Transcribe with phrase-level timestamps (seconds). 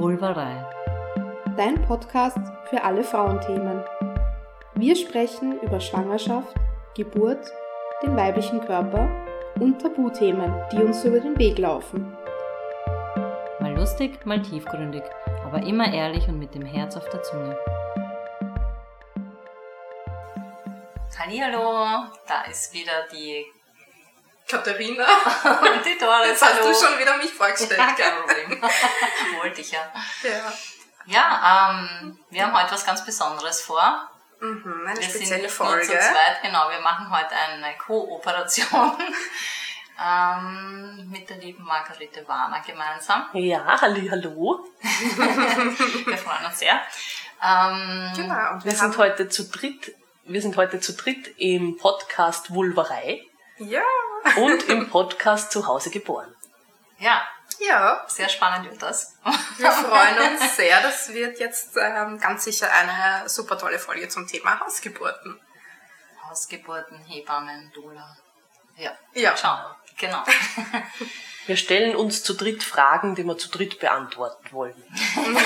[0.00, 0.64] Vulvarei.
[1.58, 2.38] Dein Podcast
[2.70, 3.84] für alle Frauenthemen.
[4.74, 6.56] Wir sprechen über Schwangerschaft,
[6.96, 7.52] Geburt,
[8.02, 9.10] den weiblichen Körper
[9.60, 12.16] und Tabuthemen, die uns über den Weg laufen.
[13.60, 15.02] Mal lustig, mal tiefgründig,
[15.44, 17.58] aber immer ehrlich und mit dem Herz auf der Zunge.
[21.18, 23.44] Hallo, da ist wieder die
[24.50, 25.04] Katharina.
[25.04, 26.28] und die Doris.
[26.28, 26.68] Jetzt hast Hallo.
[26.68, 27.78] du schon wieder mich vorgestellt.
[27.78, 28.62] Ja, kein Problem.
[29.40, 29.92] Wollte ich ja.
[30.22, 30.52] Ja.
[31.06, 34.08] Ja, ähm, wir haben heute was ganz Besonderes vor.
[34.40, 35.74] Mhm, eine Wir spezielle sind nicht Folge.
[35.74, 36.70] nur zu zweit, genau.
[36.70, 38.96] Wir machen heute eine Kooperation
[40.02, 43.26] ähm, mit der lieben Margarete Warner gemeinsam.
[43.32, 44.66] Ja, halli, hallo.
[44.80, 46.80] Wir freuen uns sehr.
[47.42, 51.76] Ähm, Genau, und Wir wir, sind heute zu dritt, wir sind heute zu dritt im
[51.78, 53.22] Podcast Vulvarei
[53.62, 53.82] ja,
[54.36, 56.34] und im Podcast zu Hause geboren.
[56.98, 57.22] Ja,
[57.58, 59.14] ja, sehr spannend wird das.
[59.58, 60.80] wir freuen uns sehr.
[60.82, 65.40] Das wird jetzt ähm, ganz sicher eine super tolle Folge zum Thema Hausgeburten.
[66.28, 68.16] Hausgeburten, Hebammen, Dula.
[68.76, 69.36] Ja, Ja.
[69.36, 69.76] schauen wir.
[69.98, 70.24] Genau.
[71.46, 74.84] Wir stellen uns zu dritt Fragen, die wir zu dritt beantworten wollen.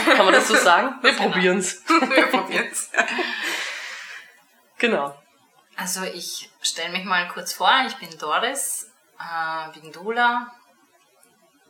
[0.04, 0.96] Kann man das so sagen?
[1.00, 1.82] Wir probieren's.
[1.88, 2.90] wir probieren es.
[4.78, 5.16] Genau.
[5.76, 10.52] Also ich stelle mich mal kurz vor, ich bin Doris, äh, bin Dula,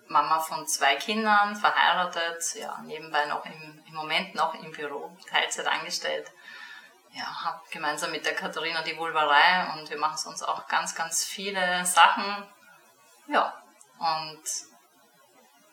[0.08, 5.66] Mama von zwei Kindern, verheiratet, ja, nebenbei noch im, im Moment noch im Büro, Teilzeit
[5.66, 6.30] angestellt.
[7.12, 11.24] Ja, habe gemeinsam mit der Katharina die Vulvarei und wir machen sonst auch ganz, ganz
[11.24, 12.44] viele Sachen.
[13.28, 13.54] Ja,
[13.98, 14.42] und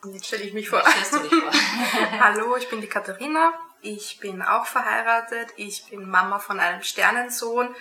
[0.04, 0.80] Jetzt stelle ich mich vor.
[0.80, 1.20] vor?
[2.20, 3.52] Hallo, ich bin die Katharina.
[3.82, 5.50] Ich bin auch verheiratet.
[5.56, 7.74] Ich bin Mama von einem Sternensohn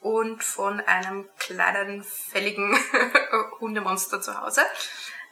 [0.00, 2.78] und von einem kleinen, fälligen
[3.60, 4.62] Hundemonster zu Hause.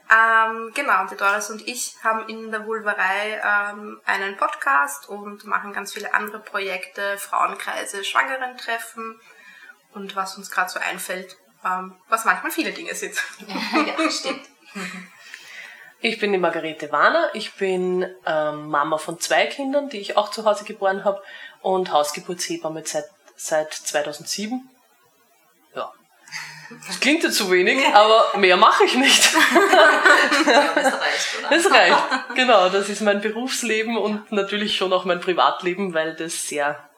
[0.09, 5.45] Ähm, genau, und die Doris und ich haben in der Vulvarei ähm, einen Podcast und
[5.45, 9.21] machen ganz viele andere Projekte, Frauenkreise, Schwangerentreffen
[9.95, 13.17] und was uns gerade so einfällt, ähm, was manchmal viele Dinge sind.
[13.49, 14.47] ja, stimmt.
[16.01, 17.31] Ich bin die Margarete Warner.
[17.35, 21.21] Ich bin ähm, Mama von zwei Kindern, die ich auch zu Hause geboren habe
[21.63, 24.69] und Hausgeburtshebamme seit, seit 2007.
[25.75, 25.93] Ja.
[26.89, 29.35] Das klingt jetzt zu wenig, aber mehr mache ich nicht.
[30.47, 31.51] Ja, das reicht, oder?
[31.51, 32.35] Das reicht.
[32.35, 36.89] Genau, das ist mein Berufsleben und natürlich schon auch mein Privatleben, weil das sehr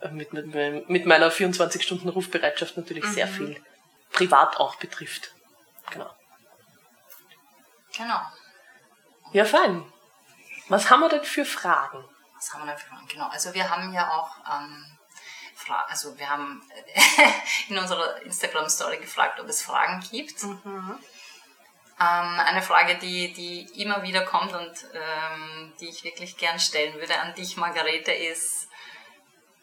[0.00, 3.60] äh, mit, mit, mit meiner 24-Stunden-Rufbereitschaft natürlich sehr viel
[4.12, 5.32] privat auch betrifft.
[5.90, 6.10] Genau.
[7.96, 8.20] Genau.
[9.32, 9.84] Ja, fein.
[10.68, 12.04] Was haben wir denn für Fragen?
[12.34, 13.08] Was haben wir denn für Fragen?
[13.08, 14.95] Genau, also wir haben ja auch, ähm,
[15.66, 16.62] Fra also wir haben
[17.68, 20.44] in unserer Instagram-Story gefragt, ob es Fragen gibt.
[21.98, 26.94] Ähm, eine Frage, die, die immer wieder kommt und ähm, die ich wirklich gern stellen
[26.94, 28.68] würde an dich, Margarete, ist,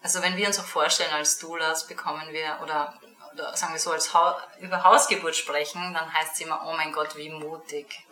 [0.02, 3.00] also wenn wir uns auch vorstellen, als Doulas bekommen wir, oder,
[3.34, 6.92] oder sagen wir so, als ha über Hausgeburt sprechen, dann heißt es immer, oh mein
[6.92, 8.04] Gott, wie mutig.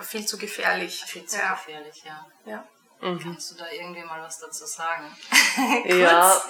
[0.00, 1.04] Viel zu gefährlich.
[1.04, 1.50] Viel zu ja.
[1.50, 2.26] gefährlich, ja.
[2.46, 2.64] Ja.
[3.00, 5.04] Kannst du da irgendwie mal was dazu sagen?
[5.86, 6.40] Ja,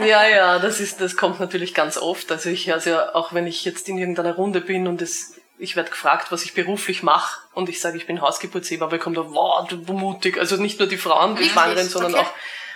[0.00, 2.32] ja, ja, das ist, das kommt natürlich ganz oft.
[2.32, 5.90] Also ich, also auch wenn ich jetzt in irgendeiner Runde bin und es, ich werde
[5.90, 9.76] gefragt, was ich beruflich mache und ich sage, ich bin Hausgeburtshebamme, kommt da, wow, du
[9.92, 10.38] mutig.
[10.38, 12.26] Also nicht nur die Frauen, die Schwangeren, sondern Okay.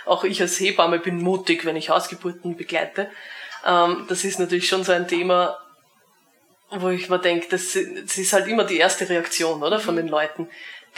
[0.06, 3.10] auch, auch ich als Hebamme bin mutig, wenn ich Hausgeburten begleite.
[3.66, 5.58] Ähm, das ist natürlich schon so ein Thema,
[6.70, 10.08] wo ich mir denke, das, das ist halt immer die erste Reaktion, oder, von den
[10.08, 10.48] Leuten,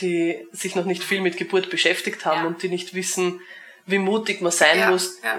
[0.00, 2.46] die sich noch nicht viel mit Geburt beschäftigt haben Ja.
[2.46, 3.40] und die nicht wissen,
[3.86, 5.38] wie mutig man sein Ja, muss, ja.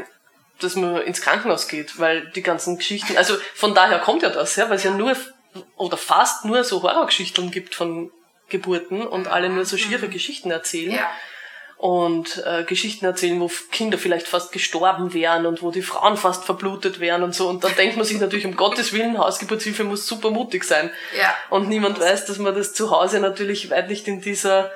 [0.60, 4.56] dass man ins Krankenhaus geht, weil die ganzen Geschichten, also von daher kommt ja das,
[4.56, 5.16] ja, weil es ja nur
[5.76, 8.12] oder fast nur so Horrorgeschichten gibt von
[8.50, 10.92] Geburten und alle nur so schiere Geschichten erzählen.
[11.78, 16.46] Und äh, Geschichten erzählen, wo Kinder vielleicht fast gestorben wären und wo die Frauen fast
[16.46, 17.50] verblutet wären und so.
[17.50, 20.90] Und dann denkt man sich natürlich, um Gottes Willen, Hausgeburtshilfe muss super mutig sein.
[21.20, 21.36] Ja.
[21.50, 24.72] Und niemand weiß, dass man das zu Hause natürlich weit nicht in dieser,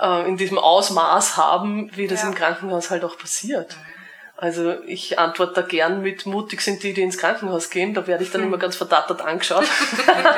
[0.00, 2.28] äh, in diesem Ausmaß haben, wie das Ja.
[2.28, 3.74] im Krankenhaus halt auch passiert.
[4.36, 7.94] Also ich antworte da gern mit mutig sind die, die ins Krankenhaus gehen.
[7.94, 9.64] Da werde ich dann immer ganz verdattert angeschaut.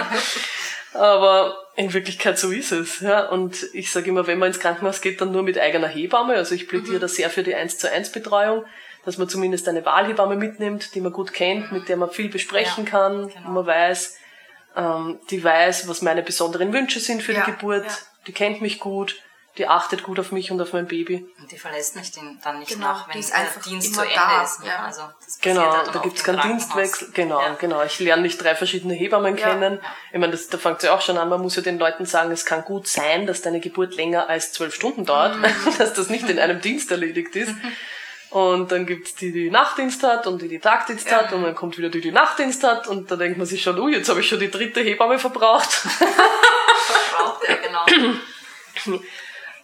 [0.95, 3.01] Aber in Wirklichkeit so ist es.
[3.01, 3.29] Ja.
[3.29, 6.35] Und ich sage immer, wenn man ins Krankenhaus geht, dann nur mit eigener Hebamme.
[6.35, 8.65] Also ich plädiere da sehr für die 1 zu 1 Betreuung,
[9.05, 12.85] dass man zumindest eine Wahlhebamme mitnimmt, die man gut kennt, mit der man viel besprechen
[12.85, 13.41] Ja, kann, genau.
[13.47, 14.17] wo man weiß,
[14.77, 17.93] ähm, die weiß, was meine besonderen Wünsche sind für Ja, die Geburt, ja.
[18.27, 19.15] die kennt mich gut,
[19.59, 21.29] die achtet gut auf mich und auf mein Baby.
[21.41, 23.95] Und die verlässt mich den, dann nicht Genau, nach, die wenn ist der einfach Dienst
[23.95, 24.61] zu Ende da, ist.
[24.61, 24.67] Ne?
[24.69, 24.85] ja.
[24.85, 25.03] Also
[25.43, 26.51] Genau, halt dann da gibt's im keinen.
[26.51, 27.09] Dienstwechsel.
[27.13, 27.55] Genau, Ja.
[27.55, 27.83] genau.
[27.83, 29.49] Ich lerne nicht drei verschiedene Hebammen Ja.
[29.51, 29.81] kennen.
[30.13, 32.31] Ich meine, das, da fängt ja auch schon an, man muss ja den Leuten sagen,
[32.31, 35.43] es kann gut sein, dass deine Geburt länger als zwölf Stunden dauert, Mhm.
[35.79, 37.53] dass das nicht in einem Dienst erledigt ist.
[38.31, 41.79] Und dann gibt's die, die Nachtdienst hat und die, die Tagdienst hat und dann kommt
[41.79, 44.29] wieder die, die Nachtdienst hat und da denkt man sich schon, oh, jetzt habe ich
[44.29, 45.83] schon die dritte Hebamme verbraucht.
[47.13, 47.87] Braucht er, genau.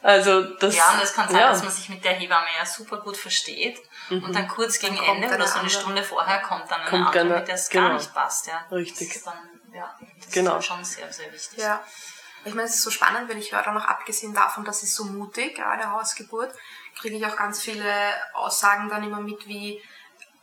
[0.05, 1.49] Also das, Ja, und es kann sein, ja.
[1.49, 3.81] dass man sich mit der Hebamme ja super gut versteht
[4.11, 5.71] und dann kurz gegen kommt Ende oder so eine.
[5.71, 7.89] Stunde vorher kommt dann eine Kommt andere, mit der es genau.
[7.89, 8.47] gar nicht passt.
[8.47, 8.67] Ja.
[8.71, 9.09] Richtig.
[9.09, 9.39] Das ist dann,
[9.73, 10.59] ja, das Genau.
[10.59, 11.59] ist dann schon sehr, sehr wichtig.
[11.59, 11.83] Ja.
[12.45, 14.95] Ich meine, es ist so spannend, wenn ich höre, dann auch abgesehen davon, dass es
[14.95, 16.53] so mutig, gerade Hausgeburt,
[17.01, 17.91] kriege ich auch ganz viele
[18.35, 19.83] Aussagen dann immer mit, wie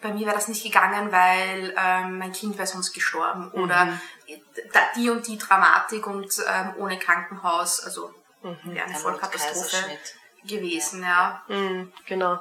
[0.02, 4.00] bei mir wäre das nicht gegangen, weil ähm, mein Kind wäre sonst gestorben oder
[4.74, 9.78] da, die und die Dramatik und ähm, ohne Krankenhaus, also wäre eine Ein Vollkatastrophe
[10.46, 11.44] gewesen, ja.
[11.48, 12.40] Mhm, genau.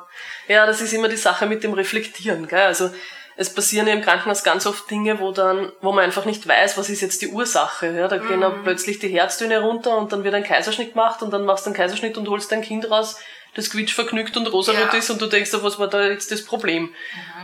[0.49, 2.63] Ja, das ist immer die Sache mit dem Reflektieren, gell?
[2.63, 2.91] Also
[3.37, 6.77] es passieren ja im Krankenhaus ganz oft Dinge, wo dann, wo man einfach nicht weiß,
[6.77, 7.91] was ist jetzt die Ursache.
[7.97, 8.07] Ja?
[8.07, 11.47] Da gehen dann plötzlich die Herztöne runter und dann wird ein Kaiserschnitt gemacht und dann
[11.47, 13.19] machst du einen Kaiserschnitt und holst dein Kind raus,
[13.55, 14.99] das quietsch vergnügt und rosarot Ja.
[14.99, 16.95] ist und du denkst, dir, was war da jetzt das Problem?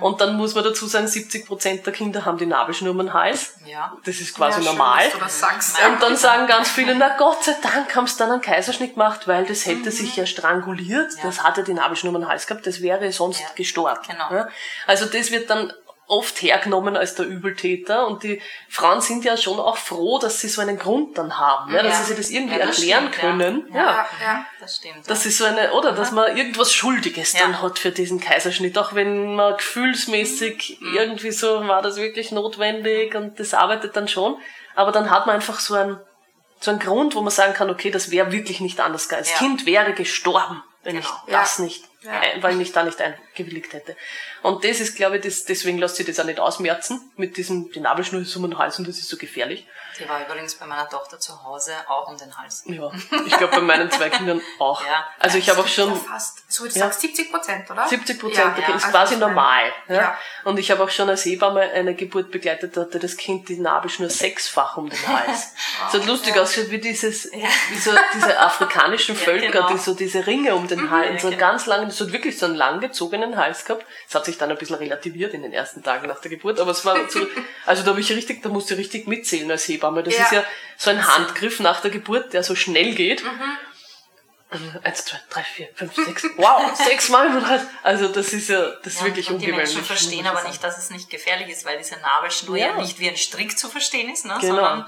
[0.00, 3.12] Und dann muss man dazu sagen, 70 Prozent der Kinder haben die Nabelschnur um den
[3.12, 3.54] Hals.
[3.64, 3.96] Ja.
[4.04, 5.04] Das ist quasi ja, schön, normal.
[5.18, 5.76] Das sagst.
[5.86, 9.26] Und dann sagen ganz viele, na Gott sei Dank haben sie dann einen Kaiserschnitt gemacht,
[9.26, 11.12] weil das hätte sich ja stranguliert.
[11.22, 14.00] Das hatte die Nabelschnur um den Hals gehabt, das wäre sonst gestorben.
[14.06, 14.46] Genau.
[14.86, 15.72] Also das wird dann
[16.08, 20.48] oft hergenommen als der Übeltäter und die Frauen sind ja schon auch froh, dass sie
[20.48, 21.98] so einen Grund dann haben, ja, dass Ja.
[22.00, 23.68] sie sich das irgendwie Ja, das erklären stimmt, können.
[23.74, 24.06] ja.
[24.22, 24.46] Ja.
[24.60, 25.10] Das stimmt.
[25.10, 28.94] Das ist so eine, oder, dass man irgendwas Schuldiges dann hat für diesen Kaiserschnitt, auch
[28.94, 30.94] wenn man gefühlsmäßig Mhm.
[30.96, 34.36] irgendwie so, war das wirklich notwendig und das arbeitet dann schon.
[34.74, 35.98] Aber dann hat man einfach so einen,
[36.60, 39.26] so einen Grund, wo man sagen kann, okay, das wäre wirklich nicht anders gegangen.
[39.28, 39.38] Das.
[39.38, 41.08] Kind wäre gestorben, wenn Genau.
[41.26, 43.96] ich das nicht, ein, weil ich da nicht eingewilligt hätte.
[44.46, 47.72] Und das ist, glaube ich, das, deswegen lässt sich das auch nicht ausmerzen mit diesem,
[47.72, 49.66] die Nabelschnur ist um den Hals und das ist so gefährlich.
[49.98, 52.62] Die war übrigens bei meiner Tochter zu Hause auch um den Hals.
[52.66, 52.92] Ja,
[53.26, 54.84] ich glaube bei meinen zwei Kindern auch.
[54.84, 55.06] Ja.
[55.18, 56.82] Also ich habe auch schon Ja, fast, so wie du Ja.
[56.82, 57.88] sagst, 70 Prozent, oder?
[57.88, 59.72] 70 Prozent Ja, ja, ist also quasi ich meine, normal.
[59.88, 59.94] Ja?
[59.94, 60.18] ja.
[60.44, 63.58] Und ich habe auch schon als Hebamme eine Geburt begleitet, da hatte das Kind die
[63.58, 65.54] Nabelschnur sechsfach um den Hals.
[65.88, 69.72] Es hat lustig ausgeschaut wie dieses, wie so diese afrikanischen Völker, genau.
[69.72, 71.50] die so diese Ringe um den Hals, so einen genau.
[71.50, 73.84] ganz langen, das hat wirklich so einen langgezogenen Hals gehabt.
[74.08, 76.70] Es hat sich dann ein bisschen relativiert in den ersten Tagen nach der Geburt, aber
[76.70, 77.26] es war so,
[77.66, 80.02] also da habe ich richtig, da musste ich richtig mitzählen als Hebamme.
[80.02, 80.24] Das Ja.
[80.24, 80.44] ist ja
[80.76, 83.22] so ein Handgriff nach der Geburt, der so schnell geht.
[84.84, 86.24] Eins, zwei, drei, vier, fünf, sechs.
[86.36, 87.64] Wow, sechs Mal im Hals.
[87.82, 89.74] Also das ist ja, das ist Ja, wirklich und die ungewöhnlich.
[89.74, 92.76] Menschen verstehen aber nicht, dass es nicht gefährlich ist, weil diese Nabelschnur ja, Ja.
[92.76, 94.38] nicht wie ein Strick zu verstehen ist, ne?
[94.40, 94.54] Genau.
[94.54, 94.86] sondern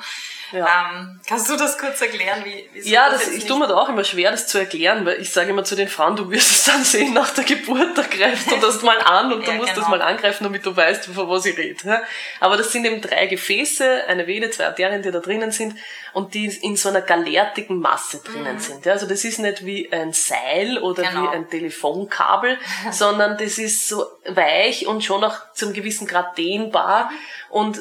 [0.53, 0.67] Ja.
[0.93, 2.43] ähm, kannst du das kurz erklären?
[2.45, 5.05] Wie, wieso Ja, das, jetzt ich tue mir da auch immer schwer, das zu erklären,
[5.05, 7.97] weil ich sage immer zu den Frauen, du wirst es dann sehen nach der Geburt,
[7.97, 9.91] da greifst du das mal an und du Ja, musst das genau.
[9.91, 12.03] mal angreifen, damit du weißt, von was ich rede.
[12.41, 15.75] Aber das sind eben drei Gefäße, eine Vene, zwei Arterien, die da drinnen sind
[16.15, 18.87] und die in so einer galertigen Masse drinnen sind.
[18.87, 18.93] Ja.
[18.93, 21.25] Also das ist nicht wie ein Seil oder Genau.
[21.25, 22.59] wie ein Telefonkabel,
[22.91, 27.11] sondern das ist so weich und schon auch zum gewissen Grad dehnbar
[27.51, 27.81] und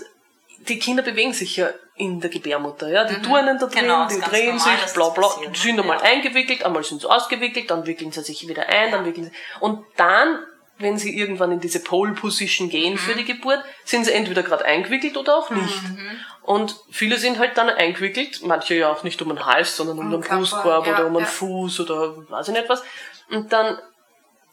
[0.69, 3.05] die Kinder bewegen sich ja in der Gebärmutter, ja.
[3.05, 5.97] Die Turnen da drin, Genau, die drehen normal, sich, bla bla, passiert, die sind einmal
[5.97, 6.03] Ja.
[6.03, 9.31] eingewickelt, einmal sind sie ausgewickelt, dann wickeln sie sich wieder ein, dann wickeln sie.
[9.59, 10.39] Und dann,
[10.77, 12.97] wenn sie irgendwann in diese Pole Position gehen Mhm.
[12.99, 15.83] für die Geburt, sind sie entweder gerade eingewickelt oder auch nicht.
[15.83, 16.19] Mhm.
[16.43, 20.05] Und viele sind halt dann eingewickelt, manche ja auch nicht um den Hals, sondern um
[20.13, 21.27] Um den Brustkorb ja, oder um den ja.
[21.27, 22.83] Fuß oder weiß ich nicht was.
[23.29, 23.79] Und dann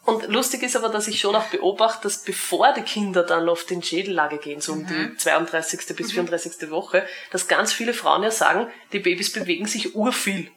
[0.05, 3.65] und lustig ist aber, dass ich schon auch beobachte, dass bevor die Kinder dann auf
[3.65, 4.87] den Schädellager gehen, so um Mhm.
[4.87, 5.95] die 32.
[5.95, 6.69] bis 34.
[6.69, 10.51] Woche, dass ganz viele Frauen ja sagen, die Babys bewegen sich urviel.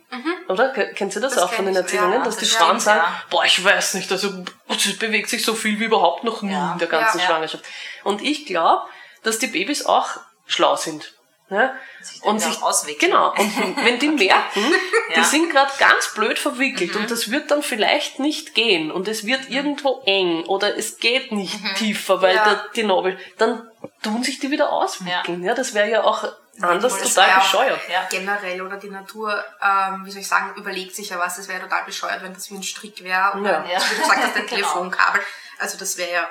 [0.49, 0.71] Oder?
[0.71, 3.01] Ke- Kennt ihr das, Das auch von den Erzählungen, ja, dass das die Frauen sagen,
[3.05, 3.23] ja.
[3.31, 6.73] boah, ich weiß nicht, also es bewegt sich so viel wie überhaupt noch nie Ja.
[6.73, 7.21] in der ganzen.
[7.21, 7.65] Schwangerschaft.
[8.05, 8.83] Und ich glaube,
[9.23, 10.09] dass die Babys auch
[10.47, 11.15] schlau sind.
[11.51, 11.75] Ja?
[12.03, 13.11] Sich dann wieder auswickeln.
[13.11, 13.33] Genau.
[13.33, 14.65] Und wenn die merken,
[15.09, 15.21] die Ja.
[15.21, 15.25] Mhm.
[15.25, 19.49] sind gerade ganz blöd verwickelt und das wird dann vielleicht nicht gehen und es wird
[19.49, 21.75] irgendwo eng oder es geht nicht Mhm.
[21.77, 22.45] tiefer, weil Ja.
[22.45, 23.69] der, die Nabel, dann
[24.03, 25.43] tun sich die wieder auswickeln.
[25.43, 26.25] Ja, das wäre ja auch
[26.61, 27.81] anders Das total bescheuert.
[27.91, 28.07] Ja.
[28.11, 31.39] Generell oder die Natur, ähm, wie soll ich sagen, überlegt sich ja was.
[31.39, 33.81] Es wäre total bescheuert, wenn das wie ein Strick wäre oder Ja.
[33.81, 34.47] wie du gesagt hast, ein.
[34.49, 35.21] Telefonkabel.
[35.61, 36.29] Also das wäre ja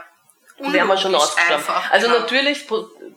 [0.60, 1.66] wären wir schon Unlogisch ausgestorben.
[1.92, 2.20] Also genau.
[2.20, 2.68] natürlich,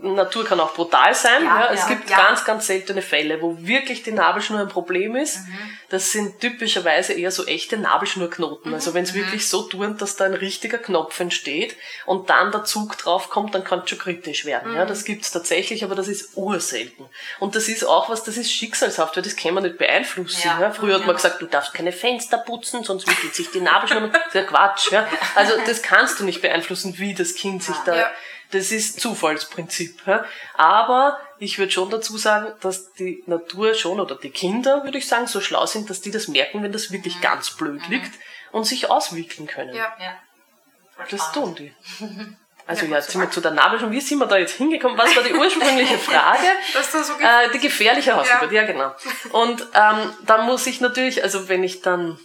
[0.03, 1.45] Natur kann auch brutal sein.
[1.45, 2.17] Ja, Ja, es ja, gibt ja.
[2.17, 5.39] ganz, ganz seltene Fälle, wo wirklich die Nabelschnur ein Problem ist.
[5.39, 5.59] Mhm.
[5.91, 8.73] Das sind typischerweise eher so echte Nabelschnurknoten.
[8.73, 12.65] Also wenn es wirklich so turnt, dass da ein richtiger Knopf entsteht und dann der
[12.65, 14.75] Zug drauf kommt, dann kann es schon kritisch werden.
[14.75, 17.07] Ja, das gibt's tatsächlich, aber das ist urselten.
[17.41, 20.49] Und das ist auch was, das ist schicksalshaft, weil das kann man nicht beeinflussen.
[20.61, 20.71] Ja.
[20.71, 24.09] Früher hat man gesagt, du darfst keine Fenster putzen, sonst wickelt sich die Nabelschnur.
[24.09, 24.93] Das ist ja Quatsch.
[24.93, 25.09] Ja.
[25.35, 27.97] Also das kannst du nicht beeinflussen, wie das Kind sich da...
[27.97, 28.11] Ja.
[28.53, 30.05] Das ist Zufallsprinzip.
[30.07, 30.25] Ja.
[30.55, 35.07] Aber ich würde schon dazu sagen, dass die Natur schon, oder die Kinder, würde ich
[35.07, 38.11] sagen, so schlau sind, dass die das merken, wenn das wirklich ganz blöd liegt
[38.51, 39.75] und sich auswickeln können.
[39.75, 39.97] Ja.
[40.01, 40.19] Ja.
[41.11, 41.73] Das tun die.
[42.67, 43.91] Also Ja, ja, sind wir zu der Nabelschnur.
[43.91, 44.97] Wie sind wir da jetzt hingekommen?
[44.97, 46.47] Was war die ursprüngliche Frage?
[46.73, 48.63] Dass da so Äh, die gefährliche Hausgeburt, ja.
[48.65, 48.95] genau.
[49.33, 52.21] Und ähm, dann muss ich natürlich, also wenn ich dann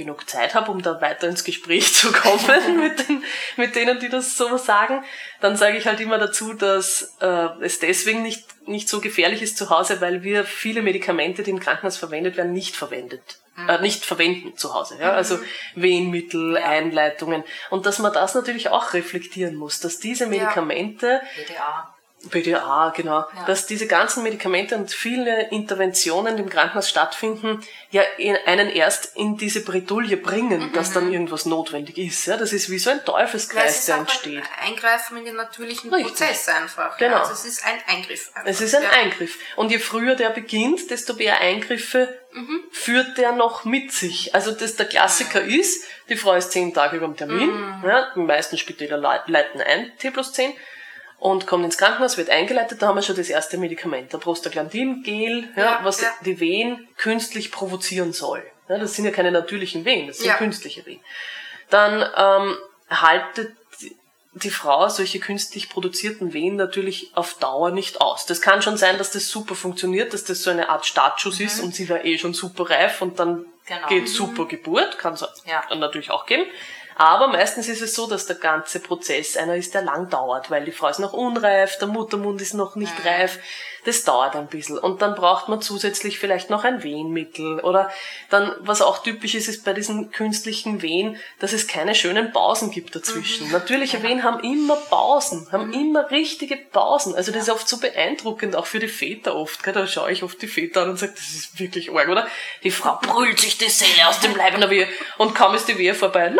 [0.00, 3.22] genug Zeit habe, um da weiter ins Gespräch zu kommen mit, den,
[3.56, 5.04] mit denen, die das so sagen,
[5.40, 9.56] dann sage ich halt immer dazu, dass äh, es deswegen nicht, nicht so gefährlich ist
[9.56, 13.40] zu Hause, weil wir viele Medikamente, die im Krankenhaus verwendet werden, nicht verwendet.
[13.68, 14.96] Äh, nicht verwenden zu Hause.
[15.00, 15.12] Ja?
[15.12, 15.38] Also
[15.74, 17.44] Wehenmittel, Einleitungen.
[17.68, 21.89] Und dass man das natürlich auch reflektieren muss, dass diese Medikamente BDA.
[22.28, 23.24] BDA, genau.
[23.34, 23.44] Ja.
[23.46, 27.60] Dass diese ganzen Medikamente und viele Interventionen, die im Krankenhaus stattfinden,
[27.90, 32.26] ja in- einen erst in diese Bredouille bringen, dass dann irgendwas notwendig ist.
[32.26, 34.42] Ja, das ist wie so ein Teufelskreis, der entsteht.
[34.60, 36.08] ein Eingreifen in den natürlichen Richtig.
[36.16, 36.98] Prozess einfach.
[36.98, 37.12] Genau.
[37.16, 38.30] Ja, also es ist ein Eingriff.
[38.34, 38.50] Einfach.
[38.50, 38.84] Es ist ein.
[38.84, 39.38] Eingriff.
[39.56, 42.60] Und je früher der beginnt, desto mehr Eingriffe Mhm.
[42.70, 44.34] führt der noch mit sich.
[44.34, 47.84] Also das der Klassiker ist, die Frau ist zehn Tage über dem Termin, Mhm.
[47.88, 50.52] ja, die meisten Spitäler lei- leiten ein, T plus 10,
[51.20, 55.50] und kommt ins Krankenhaus, wird eingeleitet, da haben wir schon das erste Medikament, der Prostaglandin-Gel,
[55.54, 56.08] ja, Ja, was ja.
[56.24, 58.42] die Wehen künstlich provozieren soll.
[58.68, 61.00] Ja, das sind ja keine natürlichen Wehen, das sind künstliche Wehen.
[61.68, 62.56] Dann ähm,
[62.88, 63.52] haltet
[64.32, 68.26] die Frau solche künstlich produzierten Wehen natürlich auf Dauer nicht aus.
[68.26, 71.60] Das kann schon sein, dass das super funktioniert, dass das so eine Art Startschuss ist
[71.60, 73.86] und sie war eh schon super reif und dann Genau.
[73.86, 75.24] geht super Geburt, kann es
[75.76, 76.44] natürlich auch geben.
[77.00, 80.66] Aber meistens ist es so, dass der ganze Prozess einer ist, der lang dauert, weil
[80.66, 83.38] die Frau ist noch unreif, der Muttermund ist noch nicht reif.
[83.84, 84.78] Das dauert ein bisschen.
[84.78, 87.60] Und dann braucht man zusätzlich vielleicht noch ein Wehenmittel.
[87.60, 87.90] Oder
[88.28, 92.70] dann, was auch typisch ist, ist bei diesen künstlichen Wehen, dass es keine schönen Pausen
[92.70, 93.50] gibt dazwischen.
[93.50, 97.14] Natürliche Wehen haben immer Pausen, haben immer richtige Pausen.
[97.14, 99.62] Also das ist oft so beeindruckend, auch für die Väter oft.
[99.62, 99.72] Gell?
[99.72, 102.26] Da schaue ich oft die Väter an und sage, das ist wirklich arg, oder?
[102.62, 104.88] Die Frau brüllt sich die Seele aus dem Leib in der Wehe.
[105.18, 106.30] Und kaum ist die Wehe vorbei,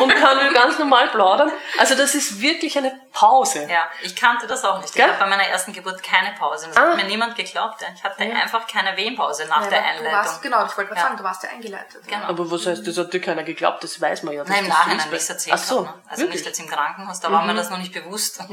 [0.00, 1.50] und kann ganz normal plaudern.
[1.78, 3.66] Also das ist wirklich eine Pause.
[3.70, 4.94] Ja, ich kannte das auch nicht.
[4.94, 5.06] Gell?
[5.06, 6.66] Ich habe bei meiner ersten Geburt keine Pause.
[6.68, 6.90] Das Ah.
[6.90, 7.80] hat mir niemand geglaubt.
[7.82, 7.88] ja.
[7.94, 10.12] Ich hatte einfach keine Wehenpause nach Ja, der Einleitung.
[10.12, 11.06] warst, genau, ich wollte gerade Ja.
[11.06, 12.02] sagen, du warst ja eingeleitet.
[12.06, 12.24] Genau.
[12.26, 14.44] Aber was heißt, das hat dir keiner geglaubt, das weiß man ja.
[14.44, 15.10] Nein, im Nachhinein, ist.
[15.10, 15.98] wie ich es erzählt Ach so, habe.
[15.98, 16.02] Ne?
[16.08, 16.40] Also wirklich?
[16.40, 18.40] nicht jetzt im Krankenhaus, da war mir das noch nicht bewusst.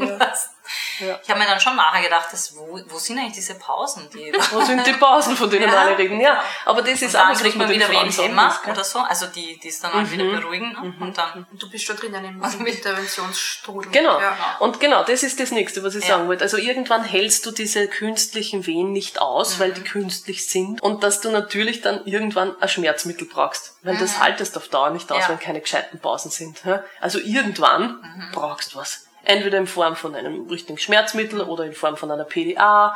[1.00, 1.18] Ja.
[1.24, 4.10] Ich habe mir dann schon nachher gedacht, dass, wo, wo sind eigentlich diese Pausen?
[4.14, 6.20] Die Wo sind die Pausen, von denen Ja, alle reden?
[6.20, 8.10] Ja, aber das ist auch kriegt man wieder gell?
[8.70, 10.74] oder so, also die, die es dann auch wieder beruhigen.
[10.74, 10.94] Ne?
[11.00, 13.92] Und dann, Und du bist schon drinnen im, Interventionsstrudel.
[13.92, 14.20] Genau.
[14.20, 14.36] Ja.
[14.60, 16.16] Und genau, das ist das Nächste, was ich Ja.
[16.18, 16.44] sagen wollte.
[16.44, 20.82] Also irgendwann hältst du diese künstlichen Wehen nicht aus, weil die künstlich sind.
[20.82, 23.76] Und dass du natürlich dann irgendwann ein Schmerzmittel brauchst.
[23.84, 25.30] Weil das haltest auf Dauer nicht aus, Ja.
[25.30, 26.62] wenn keine gescheiten Pausen sind.
[27.02, 29.08] Also irgendwann brauchst du was.
[29.26, 32.96] Entweder in Form von einem richtigen Schmerzmittel oder in Form von einer PDA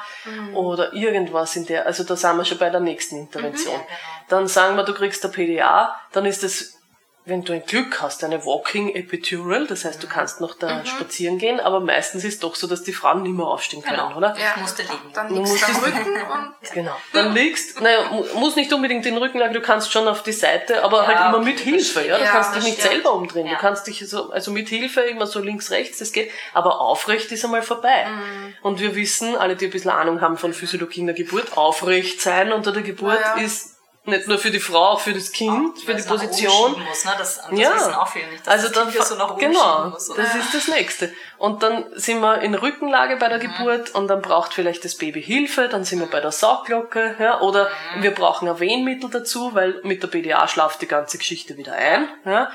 [0.53, 3.81] oder irgendwas in der, also da sind wir schon bei der nächsten Intervention.
[4.29, 6.80] Dann sagen wir, du kriegst eine PDA, dann ist es
[7.23, 11.37] wenn du ein Glück hast, eine Walking Epidural, das heißt, du kannst noch da spazieren
[11.37, 14.17] gehen, aber meistens ist doch so, dass die Frauen nicht mehr aufstehen können, Genau.
[14.17, 14.35] oder?
[14.35, 14.95] Ich musste liegen.
[15.13, 16.95] Dann Du liegst du am Rücken und Genau.
[17.13, 20.31] Dann liegst, naja, mu- muss nicht unbedingt den Rücken lang, du kannst schon auf die
[20.31, 22.17] Seite, aber halt immer okay, mit Hilfe, ja.
[22.17, 22.91] Du Ja, kannst dich nicht stimmt.
[22.93, 23.45] selber umdrehen.
[23.45, 23.57] Du Ja.
[23.59, 27.45] kannst dich so, also mit Hilfe immer so links, rechts, das geht, aber aufrecht ist
[27.45, 28.07] einmal vorbei.
[28.07, 28.53] Mhm.
[28.63, 32.19] Und wir wissen, alle, die ein bisschen Ahnung haben von Physiologie in der Geburt, aufrecht
[32.21, 33.43] sein unter der Geburt Ja, ja.
[33.43, 36.72] ist nicht nur für die Frau, auch für das Kind, für die Position.
[36.84, 37.12] Muss, ne?
[37.17, 37.75] Das, das Ja.
[37.75, 40.10] wissen auch viele nicht, dass Also das dann Kind hier so nach oben genau, muss.
[40.10, 40.24] oder?
[40.24, 41.13] das ist das nächste.
[41.38, 43.41] Und dann sind wir in Rückenlage bei der Mhm.
[43.58, 47.41] Geburt und dann braucht vielleicht das Baby Hilfe, dann sind wir bei der Sauglocke, ja,
[47.41, 48.03] oder Mhm.
[48.03, 52.08] wir brauchen ein Wehenmittel dazu, weil mit der BDA schlaft die ganze Geschichte wieder ein,
[52.25, 52.50] ja.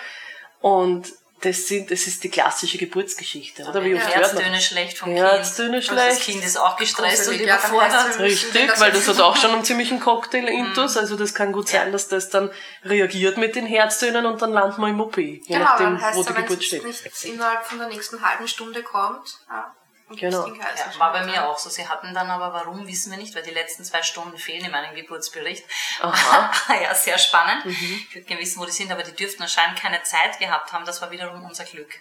[0.61, 1.13] Und
[1.43, 3.85] das sind, das ist die klassische Geburtsgeschichte, oder?
[3.85, 4.43] Wie Wenn oft die hört man?
[4.43, 5.91] Herztöne schlecht vom Herztöne Kind.
[5.91, 6.25] Also das schlecht.
[6.25, 8.07] Kind ist auch gestresst und ja, überfordert.
[8.11, 11.53] es- Richtig, Wenn das weil das hat auch schon einen ziemlichen Cocktail-Intus, also das kann
[11.53, 12.51] gut sein, dass das dann
[12.85, 16.17] reagiert mit den Herztönen und dann landet man im OP, je genau, nachdem, dann heißt
[16.17, 16.85] wo es, die wenn Geburt es steht.
[16.85, 19.75] nicht innerhalb von der nächsten halben Stunde kommt, ja,
[20.09, 20.47] Genau.
[20.47, 21.69] Ja, war bei mir auch so.
[21.69, 24.71] Sie hatten dann aber, warum, wissen wir nicht, weil die letzten zwei Stunden fehlen in
[24.71, 25.65] meinem Geburtsbericht.
[26.01, 26.51] Aha.
[26.83, 27.65] ja, sehr spannend.
[27.65, 27.73] Mhm.
[28.09, 30.85] Ich würde gerne wissen, wo die sind, aber die dürften anscheinend keine Zeit gehabt haben.
[30.85, 31.93] Das war wiederum unser Glück.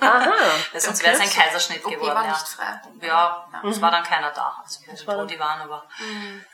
[0.00, 0.32] Aha.
[0.72, 2.14] Weil sonst wäre es ein Kaiserschnitt OP geworden.
[2.14, 2.32] war ja.
[2.32, 2.80] nicht frei.
[3.00, 4.62] Ja, es war dann keiner da.
[4.62, 5.86] Also wir war hatten die waren, aber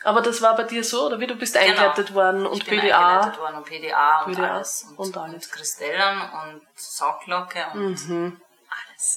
[0.05, 1.27] Aber das war bei dir so, oder wie?
[1.27, 3.09] Du bist eingeleitet worden und ich bin PDA.
[3.09, 4.85] eingeleitet worden und PDA und PDA alles.
[4.97, 5.51] Und, und alles.
[5.51, 8.41] Kristellen und Sauglocke und Mhm.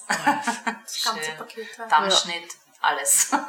[0.07, 0.45] Alles.
[0.83, 1.31] Das ganze.
[1.37, 1.67] Paket.
[1.77, 1.85] ja.
[1.87, 2.49] Dammschnitt,
[2.81, 3.31] alles.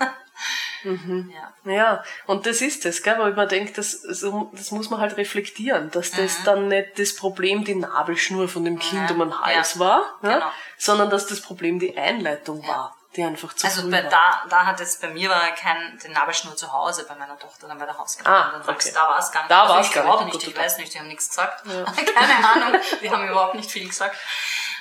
[0.83, 1.33] Mhm.
[1.65, 1.73] ja.
[1.73, 3.19] Ja, und das ist es, gell?
[3.19, 6.45] weil man denkt, das, das muss man halt reflektieren, dass das Mhm.
[6.45, 10.03] dann nicht das Problem die Nabelschnur von dem Kind Ja, um den Hals ja, war,
[10.23, 10.35] ja?
[10.35, 10.53] genau.
[10.77, 14.11] sondern dass das Problem die Einleitung war, die einfach zu Also bei, war.
[14.11, 17.67] da, da hat es bei mir war kein den Nabelschnur zu Hause bei meiner Tochter
[17.69, 18.35] dann bei der Hausgeburt.
[18.35, 18.95] Ah, dann sagst okay.
[18.95, 19.51] Da war es gar nicht.
[19.53, 20.35] Da also war's ich gar nicht.
[20.35, 20.49] nicht.
[20.49, 21.65] Ich weiß nicht, die haben nichts gesagt.
[22.15, 22.81] Keine Ahnung.
[23.01, 24.17] Die haben überhaupt nicht viel gesagt.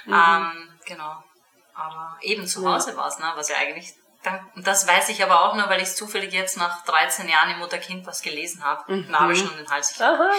[0.05, 0.13] Mhm.
[0.13, 1.23] Ähm, genau.
[1.75, 3.31] Aber eben zu Hause war es, ne?
[3.35, 3.93] was ja eigentlich
[4.55, 7.59] und das weiß ich aber auch nur, weil ich zufällig jetzt nach 13 Jahren im
[7.59, 8.91] Mutter-Kind was gelesen habe.
[8.91, 9.11] Mhm.
[9.11, 9.91] Nabelschnur und den Hals.
[9.91, 10.31] Ich Aha,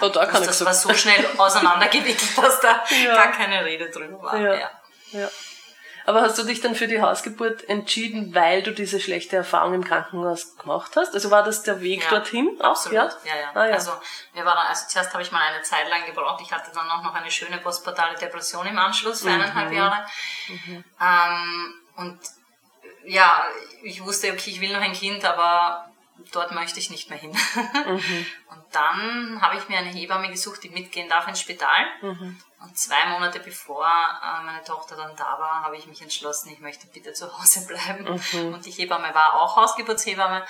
[0.00, 3.14] oh, da kann ich das war so schnell auseinandergewickelt, dass da Ja.
[3.14, 4.38] gar keine Rede drüber war.
[4.38, 4.70] Ja.
[5.12, 5.28] Ja.
[6.06, 9.84] Aber hast du dich dann für die Hausgeburt entschieden, weil du diese schlechte Erfahrung im
[9.84, 11.14] Krankenhaus gemacht hast?
[11.14, 12.56] Also war das der Weg Ja, dorthin?
[12.60, 13.10] Auch, Absolut, Ja?
[13.24, 13.50] ja, ja.
[13.54, 13.74] Ah, ja.
[13.74, 13.90] Also,
[14.32, 16.40] mir war dann, also zuerst habe ich mal eine Zeit lang gebraucht.
[16.42, 19.76] Ich hatte dann auch noch eine schöne postpartale Depression im Anschluss für eineinhalb Mhm.
[19.76, 20.06] Jahre.
[21.00, 22.18] Ähm, und
[23.04, 23.44] ja,
[23.82, 25.88] ich wusste, okay, ich will noch ein Kind, aber
[26.32, 27.30] dort möchte ich nicht mehr hin.
[27.32, 28.26] Mhm.
[28.50, 31.86] Und dann habe ich mir eine Hebamme gesucht, die mitgehen darf ins Spital.
[32.00, 32.40] Mhm.
[32.60, 36.60] Und zwei Monate bevor äh, meine Tochter dann da war, habe ich mich entschlossen, ich
[36.60, 38.20] möchte bitte zu Hause bleiben.
[38.32, 38.54] Mhm.
[38.54, 40.44] Und die Hebamme war auch Hausgeburtshebamme.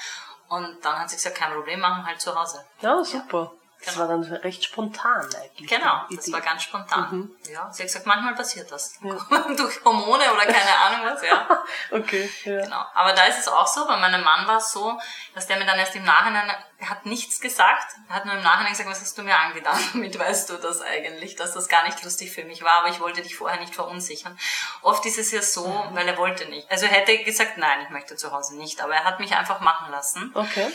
[0.49, 2.65] Und dann hat sie gesagt, kein Problem, machen halt zu Hause.
[2.81, 3.53] ja, super.
[3.85, 4.09] Das Genau.
[4.09, 5.69] war dann recht spontan eigentlich.
[5.69, 7.09] Genau, das war ganz spontan.
[7.11, 7.37] Mhm.
[7.53, 8.95] Ja, sie hat gesagt, manchmal passiert das.
[9.01, 11.47] Durch Hormone oder keine Ahnung was, ja.
[11.93, 12.63] Okay, ja.
[12.63, 12.85] Genau.
[12.95, 14.99] Aber da ist es auch so, bei meinem Mann war es so,
[15.35, 18.43] dass der mir dann erst im Nachhinein, er hat nichts gesagt, er hat nur im
[18.43, 19.79] Nachhinein gesagt, was hast du mir angetan?
[19.93, 23.01] Damit weißt du das eigentlich, dass das gar nicht lustig für mich war, aber ich
[23.01, 24.39] wollte dich vorher nicht verunsichern.
[24.83, 25.95] Oft ist es ja so, Mhm.
[25.95, 26.71] weil er wollte nicht.
[26.71, 29.61] Also er hätte gesagt, nein, ich möchte zu Hause nicht, aber er hat mich einfach
[29.61, 30.31] machen lassen.
[30.35, 30.73] Okay.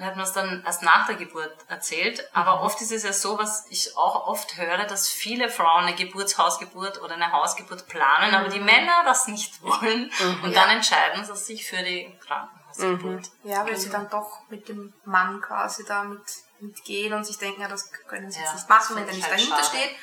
[0.00, 2.26] Und hat mir das dann erst nach der Geburt erzählt.
[2.32, 2.62] Aber Mhm.
[2.62, 7.02] oft ist es ja so, was ich auch oft höre, dass viele Frauen eine Geburtshausgeburt
[7.02, 8.52] oder eine Hausgeburt planen, aber Mhm.
[8.52, 10.10] die Männer das nicht wollen.
[10.42, 13.30] Und dann entscheiden sie sich für die Krankenhausgeburt.
[13.44, 16.22] Ja, weil sie dann doch mit dem Mann quasi da mit,
[16.60, 19.26] mitgehen und sich denken, ja, das können sie Ja, jetzt nicht machen, wenn der nicht
[19.26, 19.68] ich halt dahinter schade.
[19.68, 19.96] steht.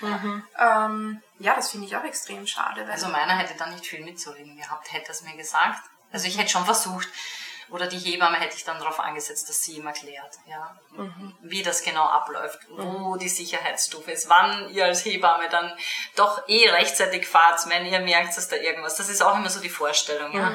[0.60, 2.86] Ähm, ja, das finde ich auch extrem schade.
[2.90, 5.82] Also meiner hätte da nicht viel mitzureden gehabt, hätte es mir gesagt.
[6.12, 7.08] Also ich hätte schon versucht,
[7.70, 10.80] oder die Hebamme hätte ich dann darauf angesetzt, dass sie ihm erklärt, ja,
[11.42, 15.74] wie das genau abläuft, wo die Sicherheitsstufe ist, wann ihr als Hebamme dann
[16.16, 19.60] doch eh rechtzeitig fahrt, wenn ihr merkt, dass da irgendwas, das ist auch immer so
[19.60, 20.52] die Vorstellung, ja.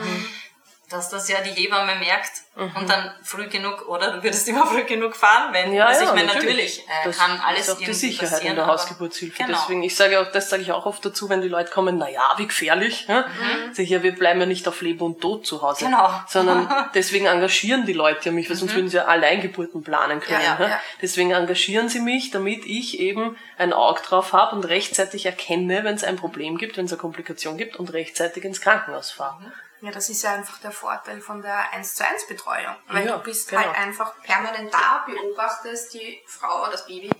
[0.93, 4.13] Dass das ja die Hebamme merkt und dann früh genug, oder?
[4.13, 6.85] Du würdest immer früh genug fahren, wenn, Ja, also ja, ich meine, natürlich.
[6.87, 9.43] natürlich, äh, kann alles ist auch die Sicherheit passieren, in der Hausgeburtshilfe.
[9.43, 9.59] Genau.
[9.59, 12.11] Deswegen, ich sage auch, das sage ich auch oft dazu, wenn die Leute kommen, na
[12.11, 13.07] ja, wie gefährlich.
[13.09, 13.25] Ja?
[13.73, 15.87] Sicher, wir bleiben ja nicht auf Leben und Tod zu Hause.
[15.87, 15.91] Mhm.
[15.93, 16.11] Genau.
[16.29, 20.43] Sondern deswegen engagieren die Leute ja mich, weil sonst würden sie ja Alleingeburten planen können.
[20.43, 20.81] Ja, Ja, ja.
[21.01, 25.95] Deswegen engagieren sie mich, damit ich eben ein Auge drauf habe und rechtzeitig erkenne, wenn
[25.95, 29.53] es ein Problem gibt, wenn es eine Komplikation gibt und rechtzeitig ins Krankenhaus fahre.
[29.83, 32.77] Ja, das ist ja einfach der Vorteil von der 1 zu 1 Betreuung.
[32.87, 33.63] Weil Ja, du bist genau.
[33.63, 37.11] halt einfach permanent da, beobachtest die Frau, das Baby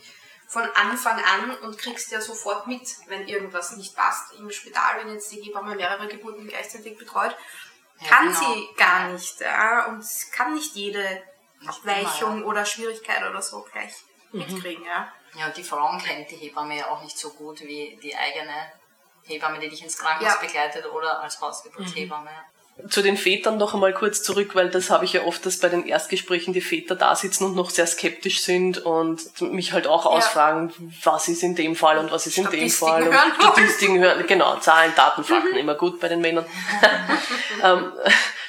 [0.47, 4.33] von Anfang an und kriegst ja sofort mit, wenn irgendwas nicht passt.
[4.35, 7.37] Im Spital, wenn jetzt die Hebamme mehrere Geburten gleichzeitig betreut,
[7.99, 8.39] Ja, kann genau.
[8.55, 9.41] sie gar nicht.
[9.41, 11.23] Ja, und es kann nicht jede
[11.67, 13.93] Abweichung immer, oder Schwierigkeit oder so gleich
[14.33, 14.39] Mhm.
[14.39, 14.85] mitkriegen.
[14.85, 15.13] Ja.
[15.35, 18.73] Ja, und die Frauen kennt die Hebamme ja auch nicht so gut wie die eigene
[19.25, 20.41] Hebamme, die dich ins Krankenhaus Ja.
[20.41, 22.31] begleitet oder als Hausgeburtshebamme.
[22.89, 25.69] Zu den Vätern noch einmal kurz zurück, weil das habe ich ja oft, dass bei
[25.69, 30.07] den Erstgesprächen die Väter da sitzen und noch sehr skeptisch sind und mich halt auch
[30.07, 33.03] ausfragen, was ist in dem Fall und was ist in dem Fall.
[33.03, 33.33] Und hören.
[33.39, 36.47] Statistiken hören, genau, Zahlen, Daten, Fakten, immer gut bei den Männern.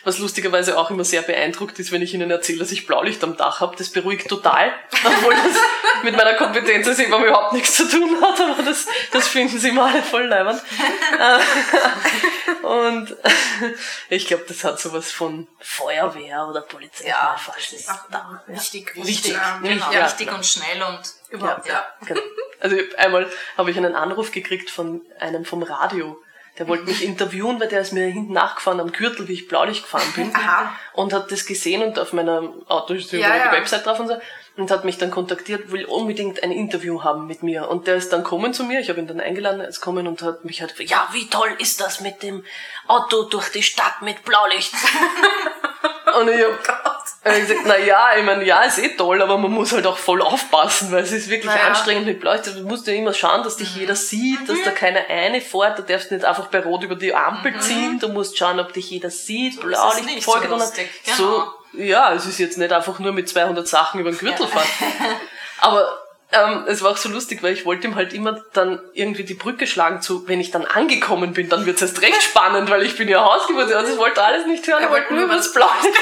[0.04, 3.38] was lustigerweise auch immer sehr beeindruckt ist, wenn ich ihnen erzähle, dass ich Blaulicht am
[3.38, 5.56] Dach habe, das beruhigt total, obwohl das
[6.04, 9.70] mit meiner Kompetenz als Hebamme überhaupt nichts zu tun hat, aber das, das finden sie
[9.70, 10.62] immer alle voll leibend.
[12.62, 13.16] Und
[14.10, 17.08] ich glaube, das hat sowas von Feuerwehr oder Polizei.
[17.08, 18.42] Ja, fast das ist da.
[18.48, 18.56] Ja.
[18.56, 19.34] Wichtig, Wichtig.
[19.34, 20.38] Ähm, Genau, Ja, richtig genau.
[20.38, 21.86] und schnell und überhaupt, ja.
[22.06, 22.22] Genau.
[22.60, 26.18] Also einmal habe ich einen Anruf gekriegt von einem vom Radio.
[26.60, 29.84] Der wollte mich interviewen, weil der ist mir hinten nachgefahren am Gürtel, wie ich Blaulicht
[29.84, 30.32] gefahren bin.
[30.36, 30.76] Aha.
[30.94, 33.50] Und hat das gesehen und auf meiner Auto ist Ja, ja.
[33.50, 34.18] die Website drauf und so.
[34.56, 37.70] Und hat mich dann kontaktiert, will unbedingt ein Interview haben mit mir.
[37.70, 40.06] Und der ist dann kommen zu mir, ich habe ihn dann eingeladen, er ist kommen
[40.06, 42.46] und hat mich halt, ja, wie toll ist das mit dem
[42.88, 44.74] Auto durch die Stadt mit Blaulicht?
[46.20, 49.52] und ich hab, ich gesagt, na ja, ich meine, ja, ist eh toll, aber man
[49.52, 51.68] muss halt auch voll aufpassen, weil es ist wirklich Naja.
[51.68, 52.56] anstrengend mit Leuten.
[52.56, 55.80] Du musst ja immer schauen, dass dich jeder sieht, dass da keiner eine fährt.
[55.80, 58.00] Du darfst nicht einfach bei Rot über die Ampel ziehen.
[58.00, 59.54] Du musst schauen, ob dich jeder sieht.
[59.56, 61.18] ist Blaulicht, nicht so lustig, genau.
[61.18, 64.68] So, ja, es ist jetzt nicht einfach nur mit 200 Sachen über den Gürtel fahren.
[65.60, 66.03] Aber
[66.34, 69.36] ähm, es war auch so lustig, weil ich wollte ihm halt immer dann irgendwie die
[69.36, 72.84] Brücke schlagen zu, wenn ich dann angekommen bin, dann wird es erst recht spannend, weil
[72.84, 75.54] ich bin ja Hausgeburt, also ich wollte alles nicht hören, er wollte nur über das
[75.54, 75.84] Blaulicht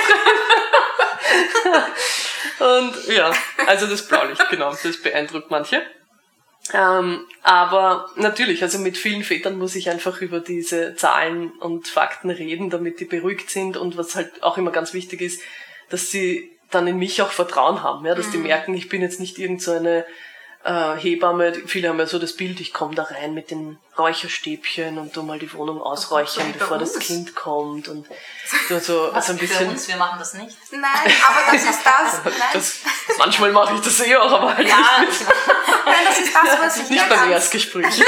[2.60, 3.32] Und ja,
[3.66, 5.82] also das Blaulicht, genau, das beeindruckt manche.
[6.74, 12.30] Ähm, aber natürlich, also mit vielen Vätern muss ich einfach über diese Zahlen und Fakten
[12.30, 15.42] reden, damit die beruhigt sind und was halt auch immer ganz wichtig ist,
[15.90, 19.20] dass sie dann in mich auch Vertrauen haben, ja, dass die merken, ich bin jetzt
[19.20, 20.06] nicht irgend so eine
[20.64, 25.00] äh, Hebamme, viele haben ja so das Bild, ich komme da rein mit den Räucherstäbchen
[25.00, 27.00] und tu mal die Wohnung ausräuchern, so bevor das.
[27.00, 28.08] Kind kommt und
[28.70, 29.70] so, so Was also ein für bisschen.
[29.70, 30.56] uns, wir machen das nicht.
[30.72, 30.82] Nein,
[31.28, 32.24] aber das ist das.
[32.24, 32.80] Nein, Das,
[33.18, 34.76] manchmal mache ich das eh auch, aber halt Ja,
[35.86, 38.04] nein, das ist das, was ich nicht beim ganz, Erstgespräch.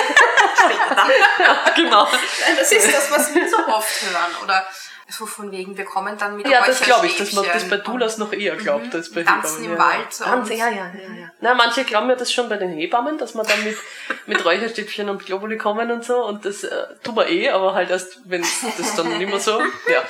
[1.75, 2.05] genau.
[2.05, 4.43] Nein, das ist das, was wir so oft hören.
[4.43, 4.65] Oder
[5.09, 7.77] so von wegen, wir kommen dann mit Ja, das glaube ich, dass man das bei
[7.77, 9.65] Doulas noch eher glaubt als bei Tanzen Hebammen.
[9.65, 9.79] im ja.
[9.79, 11.31] Wald so Tanzen, ja, ja, ja, ja.
[11.41, 13.77] Na, manche glauben ja das schon bei den Hebammen, dass man dann mit,
[14.27, 17.89] mit Räucherstäbchen und Globuli kommen und so und das äh, tun wir eh, aber halt
[17.89, 19.59] erst, wenn das dann nicht mehr so,
[19.91, 20.03] ja.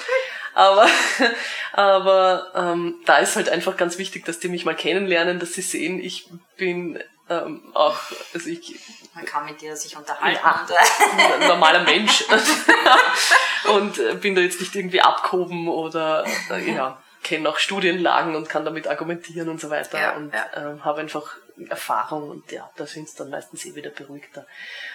[0.53, 0.88] Aber,
[1.73, 5.63] aber ähm, da ist halt einfach ganz wichtig, dass die mich mal kennenlernen, dass sie
[5.63, 7.97] sehen, ich bin ähm, auch,
[8.34, 8.79] also ich
[9.15, 10.39] Man kann mit dir sich unterhalten.
[10.43, 10.62] Ja.
[10.62, 12.26] Und, äh, ein normaler Mensch
[13.76, 18.49] und äh, bin da jetzt nicht irgendwie abgehoben oder äh, ja kenne auch Studienlagen und
[18.49, 20.45] kann damit argumentieren und so weiter Ja, und ja.
[20.56, 21.38] ähm, habe einfach
[21.69, 24.45] Erfahrung und ja, da sind es dann meistens eh wieder beruhigter.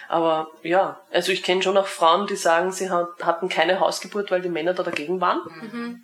[0.07, 4.29] Aber ja, also ich kenne schon auch Frauen, die sagen, sie hat, hatten keine Hausgeburt,
[4.31, 6.03] weil die Männer da dagegen waren.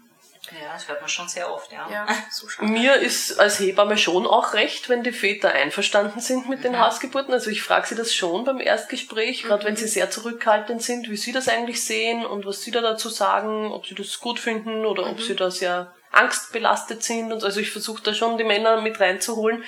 [0.61, 1.87] Ja, das hört man schon sehr oft, ja.
[1.91, 2.47] Ja, so.
[2.59, 7.33] Mir ist als Hebamme schon auch recht, wenn die Väter einverstanden sind mit den Hausgeburten.
[7.33, 11.17] Also ich frage sie das schon beim Erstgespräch, gerade wenn sie sehr zurückhaltend sind, wie
[11.17, 14.85] sie das eigentlich sehen und was sie da dazu sagen, ob sie das gut finden
[14.85, 17.31] oder ob sie da sehr angstbelastet sind.
[17.31, 19.63] Und also ich versuche da schon die Männer mit reinzuholen,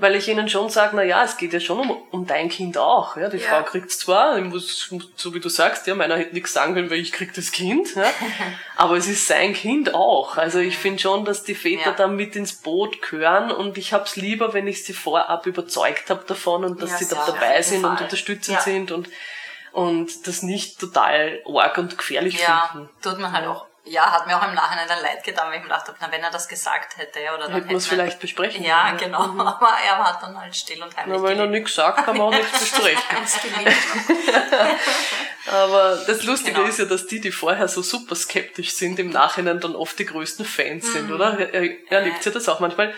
[0.00, 2.78] weil ich ihnen schon sage, na ja, es geht ja schon um, um dein Kind
[2.78, 3.16] auch.
[3.16, 3.48] Ja, die Ja.
[3.48, 6.98] Frau kriegt's zwar, muss, so wie du sagst, ja, meiner hätte nichts sagen können, weil
[6.98, 7.94] ich krieg das Kind.
[7.94, 8.04] Ja,
[8.76, 10.36] aber es ist sein Kind auch.
[10.36, 11.96] Also ich finde schon, dass die Väter Ja.
[11.96, 16.24] da mit ins Boot gehören und ich hab's lieber, wenn ich sie vorab überzeugt habe
[16.26, 19.08] davon und dass Ja, sie da dabei sind und unterstützend sind und,
[19.72, 22.88] und das nicht total arg und gefährlich Ja, finden.
[23.02, 23.66] tut man halt auch.
[23.84, 26.12] Ja, hat mir auch im Nachhinein dann leid getan, weil ich mir gedacht habe, na,
[26.12, 28.98] wenn er das gesagt hätte, ja, oder dann Hätten wir es vielleicht besprechen Ja, können.
[28.98, 29.18] genau.
[29.46, 32.28] Aber er hat dann halt still und heimlich Na, wenn er nichts sagt, kann man
[32.28, 33.00] auch nichts besprechen.
[35.50, 36.68] Aber das Lustige Genau.
[36.68, 40.04] ist ja, dass die, die vorher so super skeptisch sind, im Nachhinein dann oft die
[40.06, 41.38] größten Fans sind, oder?
[41.38, 42.94] Er, erlebt ihr das auch manchmal?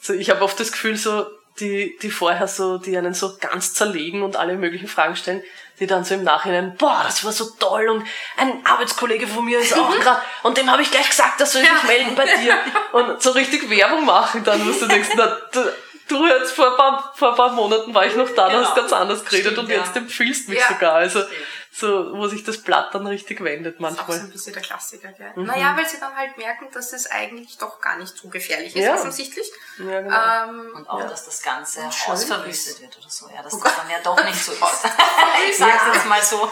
[0.00, 1.26] So, ich habe oft das Gefühl, so
[1.60, 5.42] die, die vorher so, die einen so ganz zerlegen und alle möglichen Fragen stellen,
[5.82, 9.58] die dann so im Nachhinein, boah, das war so toll und ein Arbeitskollege von mir
[9.58, 12.56] ist auch gerade und dem habe ich gleich gesagt, das soll sich melden bei dir
[12.92, 15.60] und so richtig Werbung machen dann, wo du denkst, na, du,
[16.08, 18.66] du jetzt vor ein, paar, vor ein paar Monaten war ich noch da, du Genau.
[18.68, 19.78] hast ganz anders geredet Stimmt, und ja.
[19.82, 20.68] jetzt empfiehlst mich Ja.
[20.68, 21.20] sogar, also
[21.74, 24.26] so, wo sich das Blatt dann richtig wendet Das ist auch so manchmal.
[24.26, 25.32] ein bisschen der Klassiker, gell?
[25.34, 25.44] Mhm.
[25.46, 28.84] Naja, weil sie dann halt merken, dass es eigentlich doch gar nicht so gefährlich ist,
[28.84, 28.94] Ja.
[28.94, 29.50] offensichtlich.
[29.78, 30.50] Ja, genau.
[30.50, 32.82] Ähm, Und auch, dass das Ganze ausverwüstet ist.
[32.82, 33.26] wird oder so.
[33.34, 34.62] Ja, dass Oh das dann ja doch nicht so ist.
[35.48, 35.92] ich sag's Ja.
[35.94, 36.50] jetzt mal so.